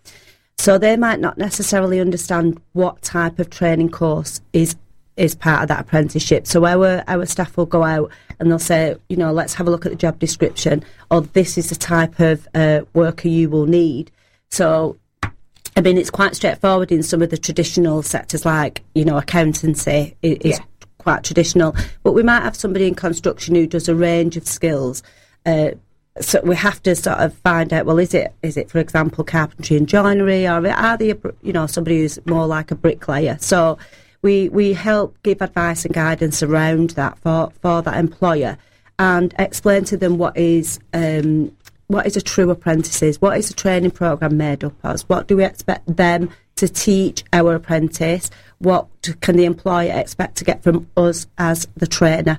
So 0.58 0.76
they 0.78 0.96
might 0.96 1.20
not 1.20 1.38
necessarily 1.38 2.00
understand 2.00 2.60
what 2.72 3.00
type 3.02 3.38
of 3.38 3.50
training 3.50 3.90
course 3.90 4.40
is 4.52 4.76
is 5.16 5.34
part 5.34 5.62
of 5.62 5.68
that 5.68 5.80
apprenticeship. 5.80 6.46
So 6.46 6.66
our 6.66 7.02
our 7.08 7.26
staff 7.26 7.56
will 7.56 7.66
go 7.66 7.82
out 7.82 8.10
and 8.38 8.50
they'll 8.50 8.58
say, 8.58 8.96
you 9.08 9.16
know, 9.16 9.32
let's 9.32 9.54
have 9.54 9.66
a 9.66 9.70
look 9.70 9.84
at 9.86 9.92
the 9.92 9.96
job 9.96 10.18
description, 10.18 10.84
or 11.10 11.22
this 11.22 11.58
is 11.58 11.68
the 11.68 11.76
type 11.76 12.20
of 12.20 12.48
uh, 12.54 12.82
worker 12.94 13.28
you 13.28 13.50
will 13.50 13.66
need. 13.66 14.10
So 14.50 14.96
I 15.76 15.82
mean, 15.82 15.98
it's 15.98 16.10
quite 16.10 16.34
straightforward 16.34 16.90
in 16.92 17.02
some 17.02 17.22
of 17.22 17.30
the 17.30 17.38
traditional 17.38 18.02
sectors, 18.02 18.44
like 18.44 18.82
you 18.94 19.04
know, 19.04 19.18
accountancy 19.18 20.16
is 20.22 20.58
Yeah. 20.58 20.64
Quite 21.00 21.24
traditional. 21.24 21.74
But 22.02 22.12
we 22.12 22.22
might 22.22 22.42
have 22.42 22.56
somebody 22.56 22.86
in 22.86 22.94
construction 22.94 23.54
who 23.54 23.66
does 23.66 23.88
a 23.88 23.94
range 23.94 24.36
of 24.36 24.46
skills. 24.46 25.02
Uh, 25.44 25.70
so 26.20 26.40
we 26.42 26.56
have 26.56 26.82
to 26.82 26.94
sort 26.94 27.18
of 27.18 27.34
find 27.34 27.72
out. 27.72 27.86
Well, 27.86 27.98
is 27.98 28.14
it 28.14 28.32
is 28.42 28.56
it, 28.56 28.70
for 28.70 28.78
example, 28.78 29.24
carpentry 29.24 29.76
and 29.76 29.88
joinery, 29.88 30.46
or 30.46 30.66
are 30.68 30.96
they, 30.96 31.14
you 31.42 31.52
know, 31.52 31.66
somebody 31.66 32.00
who's 32.00 32.18
more 32.26 32.46
like 32.46 32.70
a 32.70 32.74
bricklayer? 32.74 33.38
So 33.40 33.78
we 34.22 34.48
we 34.50 34.72
help 34.72 35.16
give 35.22 35.40
advice 35.40 35.84
and 35.84 35.94
guidance 35.94 36.42
around 36.42 36.90
that 36.90 37.18
for 37.18 37.50
for 37.62 37.82
that 37.82 37.96
employer 37.96 38.58
and 38.98 39.34
explain 39.38 39.84
to 39.84 39.96
them 39.96 40.18
what 40.18 40.36
is 40.36 40.78
um, 40.92 41.56
what 41.86 42.06
is 42.06 42.16
a 42.16 42.20
true 42.20 42.50
apprentices, 42.50 43.20
what 43.20 43.36
is 43.38 43.50
a 43.50 43.54
training 43.54 43.90
program 43.90 44.36
made 44.36 44.62
up 44.62 44.74
of, 44.84 45.00
what 45.02 45.26
do 45.26 45.36
we 45.36 45.44
expect 45.44 45.96
them 45.96 46.30
to 46.60 46.68
teach 46.68 47.24
our 47.32 47.54
apprentice, 47.54 48.30
what 48.58 48.86
can 49.20 49.36
the 49.36 49.44
employer 49.44 49.92
expect 49.92 50.36
to 50.36 50.44
get 50.44 50.62
from 50.62 50.86
us 50.96 51.26
as 51.38 51.66
the 51.76 51.86
trainer. 51.86 52.38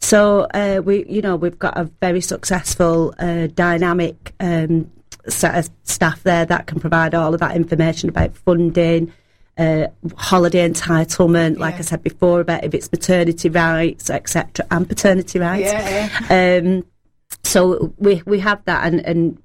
So 0.00 0.46
uh, 0.54 0.80
we, 0.84 1.04
you 1.06 1.22
know, 1.22 1.36
we've 1.36 1.58
got 1.58 1.76
a 1.76 1.84
very 2.00 2.20
successful, 2.20 3.14
uh, 3.18 3.46
dynamic 3.48 4.34
um, 4.40 4.90
set 5.28 5.54
of 5.58 5.70
staff 5.84 6.22
there 6.22 6.46
that 6.46 6.66
can 6.66 6.80
provide 6.80 7.14
all 7.14 7.34
of 7.34 7.40
that 7.40 7.54
information 7.54 8.08
about 8.08 8.34
funding, 8.34 9.12
uh, 9.58 9.86
holiday 10.16 10.66
entitlement, 10.68 11.58
like 11.58 11.74
Yeah. 11.74 11.80
I 11.80 11.82
said 11.82 12.02
before, 12.02 12.40
about 12.40 12.64
if 12.64 12.72
it's 12.74 12.90
maternity 12.90 13.48
rights, 13.50 14.08
etc., 14.10 14.66
and 14.70 14.88
paternity 14.88 15.38
rights. 15.38 15.70
yeah 15.72 16.60
Um, 16.62 16.84
so 17.44 17.92
we 17.98 18.22
we 18.26 18.40
have 18.40 18.64
that, 18.64 18.86
and, 18.86 19.00
and 19.00 19.38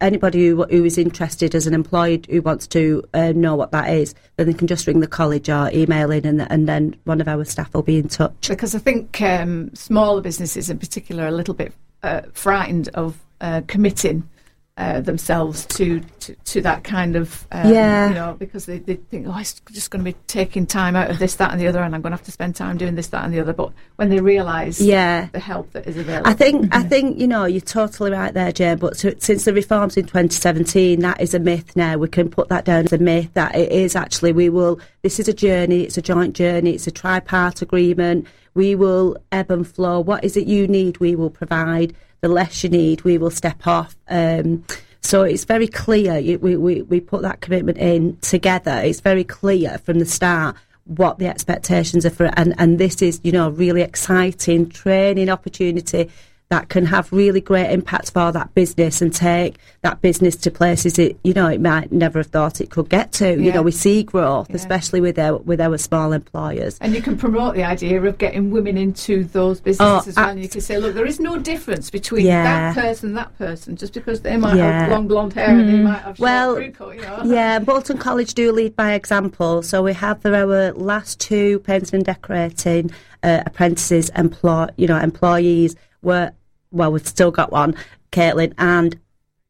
anybody 0.00 0.48
who, 0.48 0.64
who 0.64 0.84
is 0.84 0.98
interested 0.98 1.54
as 1.54 1.66
an 1.66 1.74
employed 1.74 2.26
who 2.30 2.42
wants 2.42 2.66
to 2.68 3.02
uh, 3.14 3.32
know 3.32 3.54
what 3.54 3.72
that 3.72 3.90
is, 3.90 4.14
then 4.36 4.46
they 4.46 4.54
can 4.54 4.66
just 4.66 4.86
ring 4.86 5.00
the 5.00 5.06
college 5.06 5.48
or 5.48 5.70
email 5.72 6.10
in, 6.10 6.24
and, 6.24 6.50
and 6.50 6.68
then 6.68 6.96
one 7.04 7.20
of 7.20 7.28
our 7.28 7.44
staff 7.44 7.72
will 7.74 7.82
be 7.82 7.98
in 7.98 8.08
touch. 8.08 8.48
because 8.48 8.74
I 8.74 8.78
think 8.78 9.20
um, 9.20 9.74
smaller 9.74 10.20
businesses 10.20 10.70
in 10.70 10.78
particular 10.78 11.24
are 11.24 11.28
a 11.28 11.32
little 11.32 11.54
bit 11.54 11.72
uh, 12.02 12.22
frightened 12.32 12.88
of 12.94 13.18
uh, 13.40 13.62
committing 13.66 14.28
uh, 14.76 15.00
themselves 15.00 15.66
to, 15.66 16.00
to 16.20 16.34
to 16.44 16.60
that 16.62 16.84
kind 16.84 17.14
of 17.14 17.46
um, 17.52 17.70
Yeah. 17.70 18.08
you 18.08 18.14
know 18.14 18.36
because 18.38 18.64
they, 18.64 18.78
they 18.78 18.94
think 18.94 19.26
oh 19.28 19.36
it's 19.36 19.60
just 19.72 19.90
going 19.90 20.02
to 20.04 20.10
be 20.10 20.16
taking 20.26 20.66
time 20.66 20.96
out 20.96 21.10
of 21.10 21.18
this 21.18 21.34
that 21.34 21.50
and 21.52 21.60
the 21.60 21.66
other 21.66 21.82
and 21.82 21.94
I'm 21.94 22.00
going 22.00 22.12
to 22.12 22.16
have 22.16 22.24
to 22.24 22.32
spend 22.32 22.56
time 22.56 22.78
doing 22.78 22.94
this 22.94 23.08
that 23.08 23.24
and 23.24 23.34
the 23.34 23.40
other 23.40 23.52
but 23.52 23.72
when 23.96 24.08
they 24.08 24.20
realise 24.20 24.80
Yeah. 24.80 25.28
the 25.32 25.40
help 25.40 25.72
that 25.72 25.86
is 25.86 25.98
available 25.98 26.30
I 26.30 26.32
think 26.34 26.74
I 26.74 26.82
think 26.82 27.18
you 27.18 27.26
know 27.28 27.44
you're 27.44 27.60
totally 27.60 28.10
right 28.12 28.32
there, 28.32 28.52
Jane. 28.52 28.78
But 28.78 28.96
so, 28.96 29.12
since 29.18 29.44
the 29.44 29.52
reforms 29.52 29.96
in 29.98 30.06
2017, 30.06 31.00
that 31.00 31.20
is 31.20 31.34
a 31.34 31.38
myth. 31.38 31.76
Now 31.76 31.96
we 31.98 32.08
can 32.08 32.30
put 32.30 32.48
that 32.48 32.64
down 32.64 32.86
as 32.86 32.92
a 32.92 32.98
myth. 32.98 33.30
That 33.34 33.54
it 33.54 33.70
is 33.72 33.94
actually 33.96 34.32
we 34.32 34.48
will. 34.48 34.80
This 35.02 35.18
is 35.20 35.28
a 35.28 35.32
journey. 35.34 35.82
It's 35.82 35.98
a 35.98 36.02
joint 36.02 36.34
journey. 36.34 36.70
It's 36.74 36.86
a 36.86 36.92
tripart 36.92 37.60
agreement. 37.60 38.26
We 38.54 38.74
will 38.74 39.16
ebb 39.30 39.50
and 39.50 39.66
flow. 39.66 40.00
What 40.00 40.24
is 40.24 40.36
it 40.36 40.46
you 40.46 40.66
need? 40.66 40.98
We 40.98 41.14
will 41.16 41.30
provide. 41.30 41.94
The 42.20 42.28
less 42.28 42.62
you 42.62 42.70
need, 42.70 43.02
we 43.02 43.18
will 43.18 43.30
step 43.30 43.66
off. 43.66 43.96
Um, 44.08 44.64
so 45.00 45.22
it's 45.22 45.44
very 45.44 45.66
clear. 45.66 46.38
We, 46.38 46.56
we, 46.56 46.82
we 46.82 47.00
put 47.00 47.22
that 47.22 47.40
commitment 47.40 47.78
in 47.78 48.16
together. 48.18 48.80
It's 48.84 49.00
very 49.00 49.24
clear 49.24 49.78
from 49.78 49.98
the 49.98 50.04
start 50.04 50.56
what 50.84 51.18
the 51.18 51.26
expectations 51.26 52.04
are 52.04 52.10
for 52.10 52.26
it. 52.26 52.34
And, 52.36 52.54
and 52.58 52.78
this 52.78 53.00
is, 53.00 53.20
you 53.22 53.32
know, 53.32 53.48
a 53.48 53.50
really 53.50 53.82
exciting 53.82 54.68
training 54.68 55.30
opportunity 55.30 56.10
that 56.50 56.68
can 56.68 56.84
have 56.86 57.12
really 57.12 57.40
great 57.40 57.70
impacts 57.70 58.10
for 58.10 58.32
that 58.32 58.52
business 58.54 59.00
and 59.00 59.14
take 59.14 59.56
that 59.82 60.00
business 60.02 60.34
to 60.34 60.50
places 60.50 60.98
it, 60.98 61.16
you 61.22 61.32
know, 61.32 61.46
it 61.46 61.60
might 61.60 61.92
never 61.92 62.18
have 62.18 62.26
thought 62.26 62.60
it 62.60 62.70
could 62.70 62.88
get 62.88 63.12
to. 63.12 63.40
You 63.40 63.52
know, 63.52 63.62
we 63.62 63.70
see 63.70 64.02
growth, 64.02 64.48
Yeah. 64.50 64.56
especially 64.56 65.00
with 65.00 65.16
our, 65.16 65.36
with 65.38 65.60
our 65.60 65.78
small 65.78 66.12
employers. 66.12 66.76
and 66.80 66.92
you 66.92 67.00
can 67.02 67.16
promote 67.16 67.54
the 67.54 67.62
idea 67.62 68.02
of 68.02 68.18
getting 68.18 68.50
women 68.50 68.76
into 68.76 69.22
those 69.24 69.60
businesses 69.60 70.06
Oh, 70.06 70.08
as 70.10 70.16
well. 70.16 70.28
And 70.30 70.42
you 70.42 70.48
can 70.48 70.60
say, 70.60 70.76
look, 70.78 70.94
there 70.94 71.06
is 71.06 71.20
no 71.20 71.38
difference 71.38 71.88
between 71.88 72.26
Yeah. 72.26 72.42
that 72.42 72.82
person 72.82 73.10
and 73.10 73.18
that 73.18 73.38
person, 73.38 73.76
just 73.76 73.94
because 73.94 74.22
they 74.22 74.36
might 74.36 74.56
Yeah. 74.56 74.80
have 74.82 74.90
long 74.90 75.06
blonde 75.06 75.34
hair 75.34 75.50
and 75.50 75.68
they 75.68 75.78
might 75.78 76.02
have 76.02 76.18
Well, 76.18 76.56
cut, 76.72 76.96
you 76.96 77.02
know. 77.02 77.20
Yeah, 77.24 77.60
Bolton 77.60 77.96
College 77.96 78.34
do 78.34 78.50
lead 78.50 78.74
by 78.74 78.94
example. 78.94 79.62
So 79.62 79.84
we 79.84 79.92
have 79.92 80.26
our 80.26 80.72
last 80.72 81.20
two 81.20 81.60
painting 81.60 81.98
and 81.98 82.04
decorating 82.04 82.90
uh, 83.22 83.42
apprentices, 83.46 84.10
employ 84.16 84.66
you 84.76 84.86
know 84.88 84.96
employees 84.98 85.76
were 86.02 86.32
well, 86.72 86.92
we've 86.92 87.06
still 87.06 87.30
got 87.30 87.50
one, 87.52 87.74
Caitlin, 88.12 88.52
and 88.58 88.98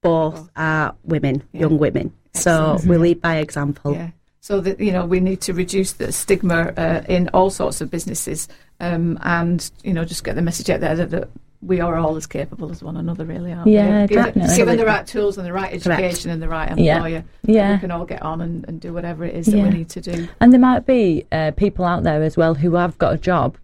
both 0.02 0.48
are 0.56 0.94
women, 1.04 1.42
Yeah. 1.52 1.60
young 1.62 1.78
women. 1.78 2.12
So 2.32 2.78
we 2.86 2.96
lead 2.96 3.20
by 3.20 3.36
example. 3.36 3.92
Yeah. 3.94 4.10
So 4.40 4.60
that 4.60 4.80
you 4.80 4.92
know, 4.92 5.04
we 5.04 5.20
need 5.20 5.40
to 5.42 5.52
reduce 5.52 5.92
the 5.92 6.12
stigma 6.12 6.72
uh, 6.76 7.02
in 7.08 7.28
all 7.34 7.50
sorts 7.50 7.80
of 7.80 7.90
businesses, 7.90 8.48
um, 8.80 9.18
and 9.22 9.70
you 9.84 9.92
know, 9.92 10.04
just 10.04 10.24
get 10.24 10.34
the 10.36 10.42
message 10.42 10.70
out 10.70 10.80
there 10.80 10.96
that, 10.96 11.10
that 11.10 11.28
we 11.62 11.78
are 11.80 11.96
all 11.96 12.16
as 12.16 12.26
capable 12.26 12.70
as 12.70 12.82
one 12.82 12.96
another, 12.96 13.26
really, 13.26 13.52
aren't 13.52 13.66
Yeah, 13.66 14.02
we? 14.02 14.06
Given, 14.08 14.24
definitely. 14.24 14.56
given 14.56 14.76
the 14.78 14.86
right 14.86 15.06
tools 15.06 15.36
and 15.36 15.46
the 15.46 15.52
right 15.52 15.70
Correct. 15.82 16.00
education 16.00 16.30
and 16.30 16.40
the 16.40 16.48
right 16.48 16.78
Yeah. 16.78 16.94
employer, 16.96 17.24
Yeah. 17.44 17.74
we 17.74 17.80
can 17.80 17.90
all 17.90 18.06
get 18.06 18.22
on 18.22 18.40
and, 18.40 18.64
and 18.66 18.80
do 18.80 18.94
whatever 18.94 19.26
it 19.26 19.34
is 19.34 19.44
that 19.44 19.58
Yeah. 19.58 19.64
we 19.64 19.70
need 19.70 19.90
to 19.90 20.00
do. 20.00 20.26
And 20.40 20.54
there 20.54 20.60
might 20.60 20.86
be 20.86 21.26
uh, 21.30 21.50
people 21.50 21.84
out 21.84 22.02
there 22.02 22.22
as 22.22 22.38
well 22.38 22.54
who 22.54 22.76
have 22.76 22.96
got 22.96 23.12
a 23.12 23.18
job, 23.18 23.58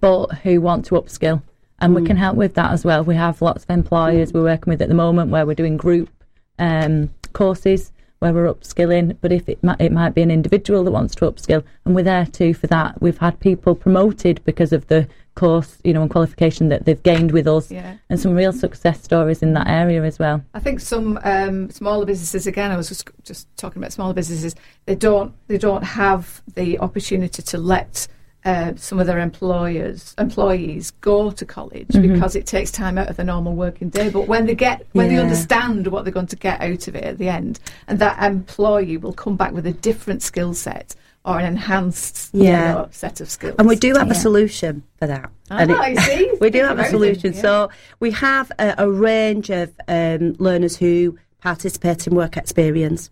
but 0.00 0.28
who 0.44 0.62
want 0.62 0.86
to 0.86 0.94
upskill, 0.94 1.42
and 1.80 1.94
we 1.94 2.04
can 2.04 2.16
help 2.16 2.36
with 2.36 2.54
that 2.54 2.70
as 2.72 2.84
well. 2.84 3.02
We 3.04 3.14
have 3.16 3.40
lots 3.42 3.64
of 3.64 3.70
employers 3.70 4.32
we're 4.32 4.42
working 4.42 4.70
with 4.70 4.82
at 4.82 4.88
the 4.88 4.94
moment 4.94 5.30
where 5.30 5.46
we're 5.46 5.54
doing 5.54 5.76
group 5.76 6.10
um, 6.58 7.10
courses 7.32 7.92
where 8.20 8.34
we're 8.34 8.52
upskilling. 8.52 9.16
But 9.20 9.32
if 9.32 9.48
it 9.48 9.62
might, 9.64 9.80
it 9.80 9.92
might 9.92 10.14
be 10.14 10.22
an 10.22 10.30
individual 10.30 10.84
that 10.84 10.90
wants 10.90 11.14
to 11.16 11.30
upskill, 11.30 11.64
and 11.84 11.94
we're 11.94 12.02
there 12.04 12.26
too 12.26 12.52
for 12.54 12.66
that. 12.68 13.00
We've 13.00 13.18
had 13.18 13.40
people 13.40 13.74
promoted 13.74 14.44
because 14.44 14.72
of 14.72 14.86
the 14.88 15.08
course, 15.36 15.78
you 15.84 15.94
know, 15.94 16.02
and 16.02 16.10
qualification 16.10 16.68
that 16.68 16.84
they've 16.84 17.02
gained 17.02 17.32
with 17.32 17.46
us, 17.46 17.70
Yeah. 17.70 17.94
and 18.10 18.20
some 18.20 18.34
real 18.34 18.52
success 18.52 19.02
stories 19.02 19.42
in 19.42 19.54
that 19.54 19.68
area 19.68 20.02
as 20.02 20.18
well. 20.18 20.44
I 20.52 20.60
think 20.60 20.80
some 20.80 21.18
um, 21.24 21.70
smaller 21.70 22.04
businesses, 22.04 22.46
again, 22.46 22.70
I 22.70 22.76
was 22.76 22.88
just 22.88 23.08
just 23.22 23.48
talking 23.56 23.80
about 23.80 23.92
smaller 23.92 24.12
businesses. 24.12 24.54
They 24.84 24.96
don't 24.96 25.32
they 25.46 25.56
don't 25.56 25.82
have 25.84 26.42
the 26.54 26.78
opportunity 26.78 27.42
to 27.42 27.56
let 27.58 28.06
uh, 28.44 28.72
some 28.76 28.98
of 28.98 29.06
their 29.06 29.18
employers 29.18 30.14
employees 30.18 30.90
go 31.02 31.30
to 31.30 31.44
college 31.44 31.88
Mm-hmm. 31.88 32.14
because 32.14 32.34
it 32.36 32.46
takes 32.46 32.70
time 32.70 32.96
out 32.98 33.08
of 33.08 33.16
the 33.16 33.24
normal 33.24 33.54
working 33.54 33.88
day. 33.90 34.08
But 34.10 34.28
when 34.28 34.46
they 34.46 34.54
get 34.54 34.86
when 34.92 35.08
they 35.08 35.18
understand 35.18 35.86
what 35.88 36.04
they're 36.04 36.12
going 36.12 36.26
to 36.28 36.36
get 36.36 36.60
out 36.60 36.88
of 36.88 36.94
it 36.96 37.04
at 37.04 37.18
the 37.18 37.28
end, 37.28 37.60
and 37.86 37.98
that 37.98 38.22
employee 38.22 38.96
will 38.96 39.12
come 39.12 39.36
back 39.36 39.52
with 39.52 39.66
a 39.66 39.72
different 39.72 40.22
skill 40.22 40.54
set 40.54 40.94
or 41.24 41.38
an 41.38 41.44
enhanced 41.44 42.30
you 42.34 42.44
know, 42.44 42.88
set 42.92 43.20
of 43.20 43.28
skills. 43.28 43.54
And 43.58 43.68
we 43.68 43.76
do 43.76 43.92
have 43.94 44.10
a 44.10 44.14
solution 44.14 44.82
for 44.98 45.06
that. 45.06 45.30
Ah, 45.50 45.58
And 45.58 45.72
I 45.72 45.94
see. 45.96 46.32
we 46.40 46.48
do 46.48 46.62
have 46.64 46.78
a 46.78 46.84
solution. 46.88 47.34
yeah. 47.34 47.40
So 47.42 47.70
we 48.00 48.10
have 48.12 48.50
a, 48.58 48.74
a 48.78 48.90
range 48.90 49.50
of 49.50 49.70
um, 49.86 50.34
learners 50.38 50.76
who 50.78 51.18
participate 51.42 52.06
in 52.06 52.14
work 52.14 52.38
experience. 52.38 53.10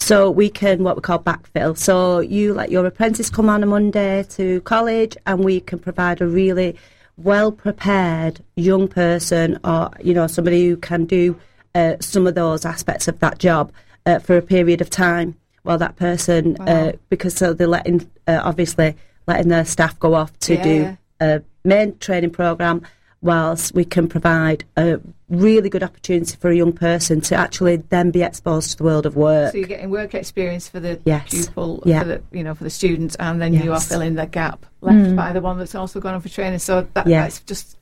So 0.00 0.30
we 0.30 0.48
can 0.50 0.82
what 0.82 0.96
we 0.96 1.02
call 1.02 1.20
backfill. 1.20 1.76
So 1.78 2.20
you 2.20 2.52
let 2.54 2.70
your 2.70 2.84
apprentice 2.86 3.30
come 3.30 3.48
on 3.48 3.62
a 3.62 3.66
Monday 3.66 4.24
to 4.30 4.60
college, 4.62 5.16
and 5.26 5.44
we 5.44 5.60
can 5.60 5.78
provide 5.78 6.20
a 6.20 6.26
really 6.26 6.76
well 7.16 7.52
prepared 7.52 8.42
young 8.56 8.88
person, 8.88 9.58
or 9.62 9.90
you 10.02 10.14
know 10.14 10.26
somebody 10.26 10.68
who 10.68 10.76
can 10.76 11.04
do 11.04 11.38
uh, 11.74 11.94
some 12.00 12.26
of 12.26 12.34
those 12.34 12.64
aspects 12.64 13.06
of 13.08 13.18
that 13.20 13.38
job 13.38 13.72
uh, 14.06 14.18
for 14.18 14.36
a 14.36 14.42
period 14.42 14.80
of 14.80 14.90
time 14.90 15.36
while 15.62 15.78
that 15.78 15.94
person 15.96 16.56
uh, 16.62 16.92
because 17.10 17.34
so 17.34 17.52
they're 17.52 17.66
letting 17.66 18.10
uh, 18.26 18.40
obviously 18.42 18.96
letting 19.26 19.48
their 19.48 19.64
staff 19.64 19.96
go 20.00 20.14
off 20.14 20.36
to 20.40 20.54
Yeah. 20.54 20.62
do 20.62 20.98
a 21.20 21.42
main 21.64 21.96
training 21.98 22.30
program 22.30 22.82
whilst 23.22 23.74
we 23.74 23.84
can 23.84 24.08
provide 24.08 24.64
a 24.76 24.98
really 25.28 25.68
good 25.68 25.82
opportunity 25.82 26.36
for 26.36 26.50
a 26.50 26.56
young 26.56 26.72
person 26.72 27.20
to 27.20 27.34
actually 27.36 27.76
then 27.76 28.10
be 28.10 28.22
exposed 28.22 28.70
to 28.70 28.76
the 28.78 28.84
world 28.84 29.04
of 29.06 29.14
work. 29.14 29.52
So 29.52 29.58
you're 29.58 29.68
getting 29.68 29.90
work 29.90 30.14
experience 30.14 30.68
for 30.68 30.80
the 30.80 30.98
Yes. 31.04 31.28
pupil, 31.28 31.82
Yeah. 31.84 32.00
for 32.02 32.08
the 32.08 32.22
you 32.32 32.42
know 32.42 32.54
for 32.54 32.64
the 32.64 32.70
students, 32.70 33.16
and 33.16 33.40
then 33.40 33.52
you 33.52 33.72
are 33.72 33.80
filling 33.80 34.14
the 34.14 34.26
gap 34.26 34.64
left 34.80 34.98
mm. 34.98 35.16
by 35.16 35.32
the 35.32 35.40
one 35.40 35.58
that's 35.58 35.74
also 35.74 36.00
gone 36.00 36.14
on 36.14 36.20
for 36.20 36.28
training. 36.30 36.58
So 36.60 36.86
that, 36.94 37.06
Yeah. 37.06 37.22
that's 37.22 37.40
just 37.40 37.76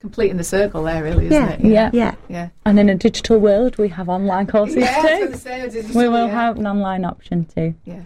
completing 0.00 0.36
the 0.36 0.44
circle 0.44 0.82
there, 0.82 1.02
really, 1.04 1.26
isn't 1.26 1.40
Yeah. 1.40 1.50
it? 1.52 1.60
Yeah. 1.60 1.90
yeah. 1.92 2.14
yeah. 2.28 2.48
And 2.66 2.78
in 2.80 2.88
a 2.88 2.96
digital 2.96 3.38
world, 3.38 3.78
we 3.78 3.88
have 3.88 4.08
online 4.08 4.48
courses 4.48 4.76
Yeah, 4.82 5.02
too. 5.02 5.24
gonna 5.26 5.36
say, 5.36 5.62
I 5.62 5.66
We 5.94 6.08
will 6.08 6.26
yeah. 6.26 6.32
have 6.32 6.58
an 6.58 6.66
online 6.66 7.04
option 7.04 7.44
too. 7.44 7.74
Yeah. 7.84 8.02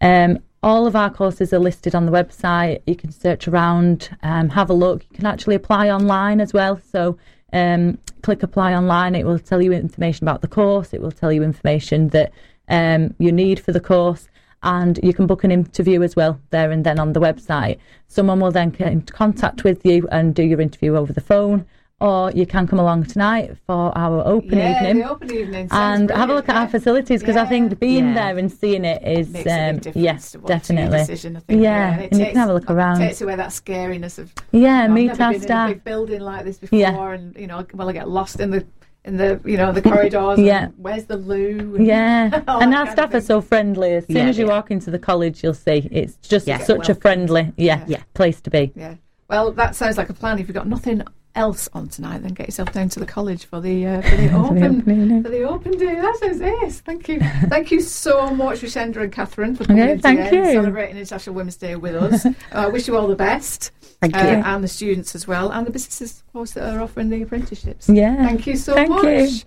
Um, 0.00 0.40
all 0.64 0.88
of 0.88 0.96
our 0.96 1.10
courses 1.10 1.52
are 1.52 1.60
listed 1.60 1.94
on 1.94 2.06
the 2.06 2.12
website. 2.12 2.82
You 2.88 2.96
can 2.96 3.12
search 3.12 3.46
around, 3.46 4.10
um, 4.24 4.48
have 4.48 4.68
a 4.68 4.72
look. 4.72 5.04
You 5.04 5.10
can 5.14 5.26
actually 5.26 5.54
apply 5.54 5.90
online 5.90 6.40
as 6.40 6.52
well. 6.52 6.80
So 6.90 7.18
um, 7.52 7.96
click 8.22 8.42
apply 8.42 8.74
online. 8.74 9.14
It 9.14 9.26
will 9.26 9.38
tell 9.38 9.62
you 9.62 9.72
information 9.72 10.26
about 10.26 10.40
the 10.40 10.48
course. 10.48 10.92
It 10.92 11.00
will 11.00 11.12
tell 11.12 11.30
you 11.30 11.44
information 11.44 12.08
that 12.08 12.32
um, 12.68 13.14
you 13.20 13.30
need 13.30 13.60
for 13.60 13.70
the 13.70 13.78
course. 13.78 14.26
And 14.64 14.98
you 15.02 15.12
can 15.12 15.26
book 15.26 15.44
an 15.44 15.50
interview 15.52 16.02
as 16.02 16.16
well 16.16 16.40
there 16.50 16.70
and 16.70 16.84
then 16.84 16.98
on 16.98 17.12
the 17.12 17.20
website. 17.20 17.78
Someone 18.08 18.40
will 18.40 18.50
then 18.50 18.70
get 18.70 18.88
in 18.88 19.02
contact 19.02 19.62
with 19.62 19.84
you 19.84 20.08
and 20.10 20.34
do 20.34 20.42
your 20.42 20.60
interview 20.60 20.96
over 20.96 21.12
the 21.12 21.20
phone. 21.20 21.66
Or 22.00 22.30
you 22.32 22.44
can 22.44 22.66
come 22.66 22.80
along 22.80 23.04
tonight 23.04 23.56
for 23.66 23.96
our 23.96 24.26
open 24.26 24.58
yeah, 24.58 24.80
evening 24.80 25.02
the 25.04 25.08
open 25.10 25.32
evening. 25.32 25.68
and 25.70 26.10
have 26.10 26.28
a 26.28 26.34
look 26.34 26.48
at 26.48 26.56
our 26.56 26.68
facilities 26.68 27.20
because 27.20 27.36
I 27.36 27.44
think 27.46 27.78
being 27.78 28.08
Yeah. 28.08 28.14
there 28.14 28.38
and 28.38 28.50
seeing 28.52 28.84
it 28.84 29.00
is 29.06 29.30
Makes 29.30 29.46
a 29.46 29.72
big 29.80 29.96
um, 29.96 30.02
yes 30.02 30.32
to 30.32 30.38
what- 30.40 30.48
to 30.48 30.52
definitely 30.54 30.98
decision, 30.98 31.36
I 31.36 31.40
think, 31.40 31.62
Yeah, 31.62 31.92
and, 31.92 32.02
it 32.02 32.10
and 32.10 32.20
you 32.20 32.26
can 32.26 32.36
have 32.36 32.50
a 32.50 32.54
look 32.54 32.68
around. 32.68 32.98
Takes 32.98 33.20
away 33.22 33.36
that 33.36 33.50
scariness 33.50 34.18
of 34.18 34.32
yeah 34.50 34.84
I've 34.84 34.90
meet 34.90 35.06
never 35.06 35.22
our 35.22 35.30
been 35.30 35.36
in 35.36 35.40
a 35.42 35.44
staff 35.44 35.68
big 35.70 35.84
building 35.84 36.20
like 36.20 36.44
this 36.44 36.58
before, 36.58 36.78
Yeah. 36.78 37.10
and 37.12 37.36
you 37.36 37.46
know, 37.46 37.64
will 37.74 37.88
I 37.88 37.92
get 37.92 38.08
lost 38.08 38.40
in 38.40 38.50
the 38.50 38.66
in 39.04 39.16
the 39.16 39.40
you 39.44 39.56
know 39.56 39.72
the 39.72 39.82
corridors? 39.82 40.38
and 40.38 40.46
Yeah. 40.46 40.68
where's 40.76 41.04
the 41.04 41.16
loo? 41.16 41.76
yeah 41.78 42.24
and 42.32 42.32
that 42.32 42.48
our 42.48 42.60
kind 42.86 42.90
staff 42.90 43.14
are 43.14 43.20
so 43.20 43.40
friendly 43.40 43.94
as 43.94 44.06
soon 44.06 44.16
Yeah, 44.16 44.24
as 44.28 44.38
you 44.38 44.46
yeah. 44.46 44.52
walk 44.52 44.70
into 44.70 44.90
the 44.90 44.98
college 44.98 45.42
you'll 45.42 45.54
see 45.54 45.88
it's 45.90 46.16
just 46.16 46.46
Yeah. 46.46 46.58
such 46.58 46.68
a 46.68 46.92
Welcome. 46.92 46.96
friendly 46.96 47.52
yeah, 47.56 47.84
Yeah. 47.86 48.02
place 48.14 48.40
to 48.42 48.50
be 48.50 48.72
Yeah. 48.74 48.94
Well, 49.28 49.52
that 49.52 49.74
sounds 49.74 49.96
like 49.96 50.10
a 50.10 50.12
plan. 50.12 50.38
If 50.38 50.48
you've 50.48 50.54
got 50.54 50.68
nothing 50.68 51.02
else 51.34 51.68
on 51.72 51.88
tonight, 51.88 52.18
then 52.22 52.32
get 52.34 52.46
yourself 52.48 52.72
down 52.72 52.88
to 52.90 53.00
the 53.00 53.06
college 53.06 53.44
for 53.46 53.60
the 53.60 53.86
uh, 53.86 54.02
for 54.02 54.16
the 54.16 54.32
open 54.34 54.80
opening. 54.80 55.22
for 55.22 55.28
the 55.30 55.42
open 55.42 55.72
day. 55.78 55.94
That 55.96 56.16
sounds 56.16 56.40
ace. 56.40 56.80
Thank 56.80 57.08
you. 57.08 57.20
Thank 57.48 57.70
you 57.70 57.80
so 57.80 58.30
much, 58.30 58.60
Rashenda 58.60 58.96
and 59.02 59.12
Catherine, 59.12 59.56
for 59.56 59.64
coming 59.64 59.82
Okay, 59.82 60.00
thank 60.00 60.32
you. 60.32 60.44
celebrating 60.52 60.96
International 60.96 61.34
Women's 61.36 61.56
Day 61.56 61.76
with 61.76 61.94
us. 61.94 62.24
Uh, 62.54 62.58
I 62.58 62.66
wish 62.68 62.86
you 62.86 62.96
all 62.96 63.08
the 63.08 63.16
best. 63.16 63.72
Thank 64.00 64.14
uh, 64.16 64.20
you. 64.20 64.24
and 64.26 64.62
the 64.62 64.68
students 64.68 65.14
as 65.14 65.26
well, 65.26 65.50
and 65.50 65.66
the 65.66 65.70
businesses, 65.70 66.20
of 66.26 66.32
course, 66.32 66.52
that 66.52 66.72
are 66.72 66.80
offering 66.80 67.08
the 67.10 67.22
apprenticeships. 67.22 67.88
yeah 67.88 68.16
Thank 68.16 68.46
you 68.46 68.56
so 68.56 68.74
Thank 68.74 68.90
much. 68.90 69.04
you. 69.04 69.38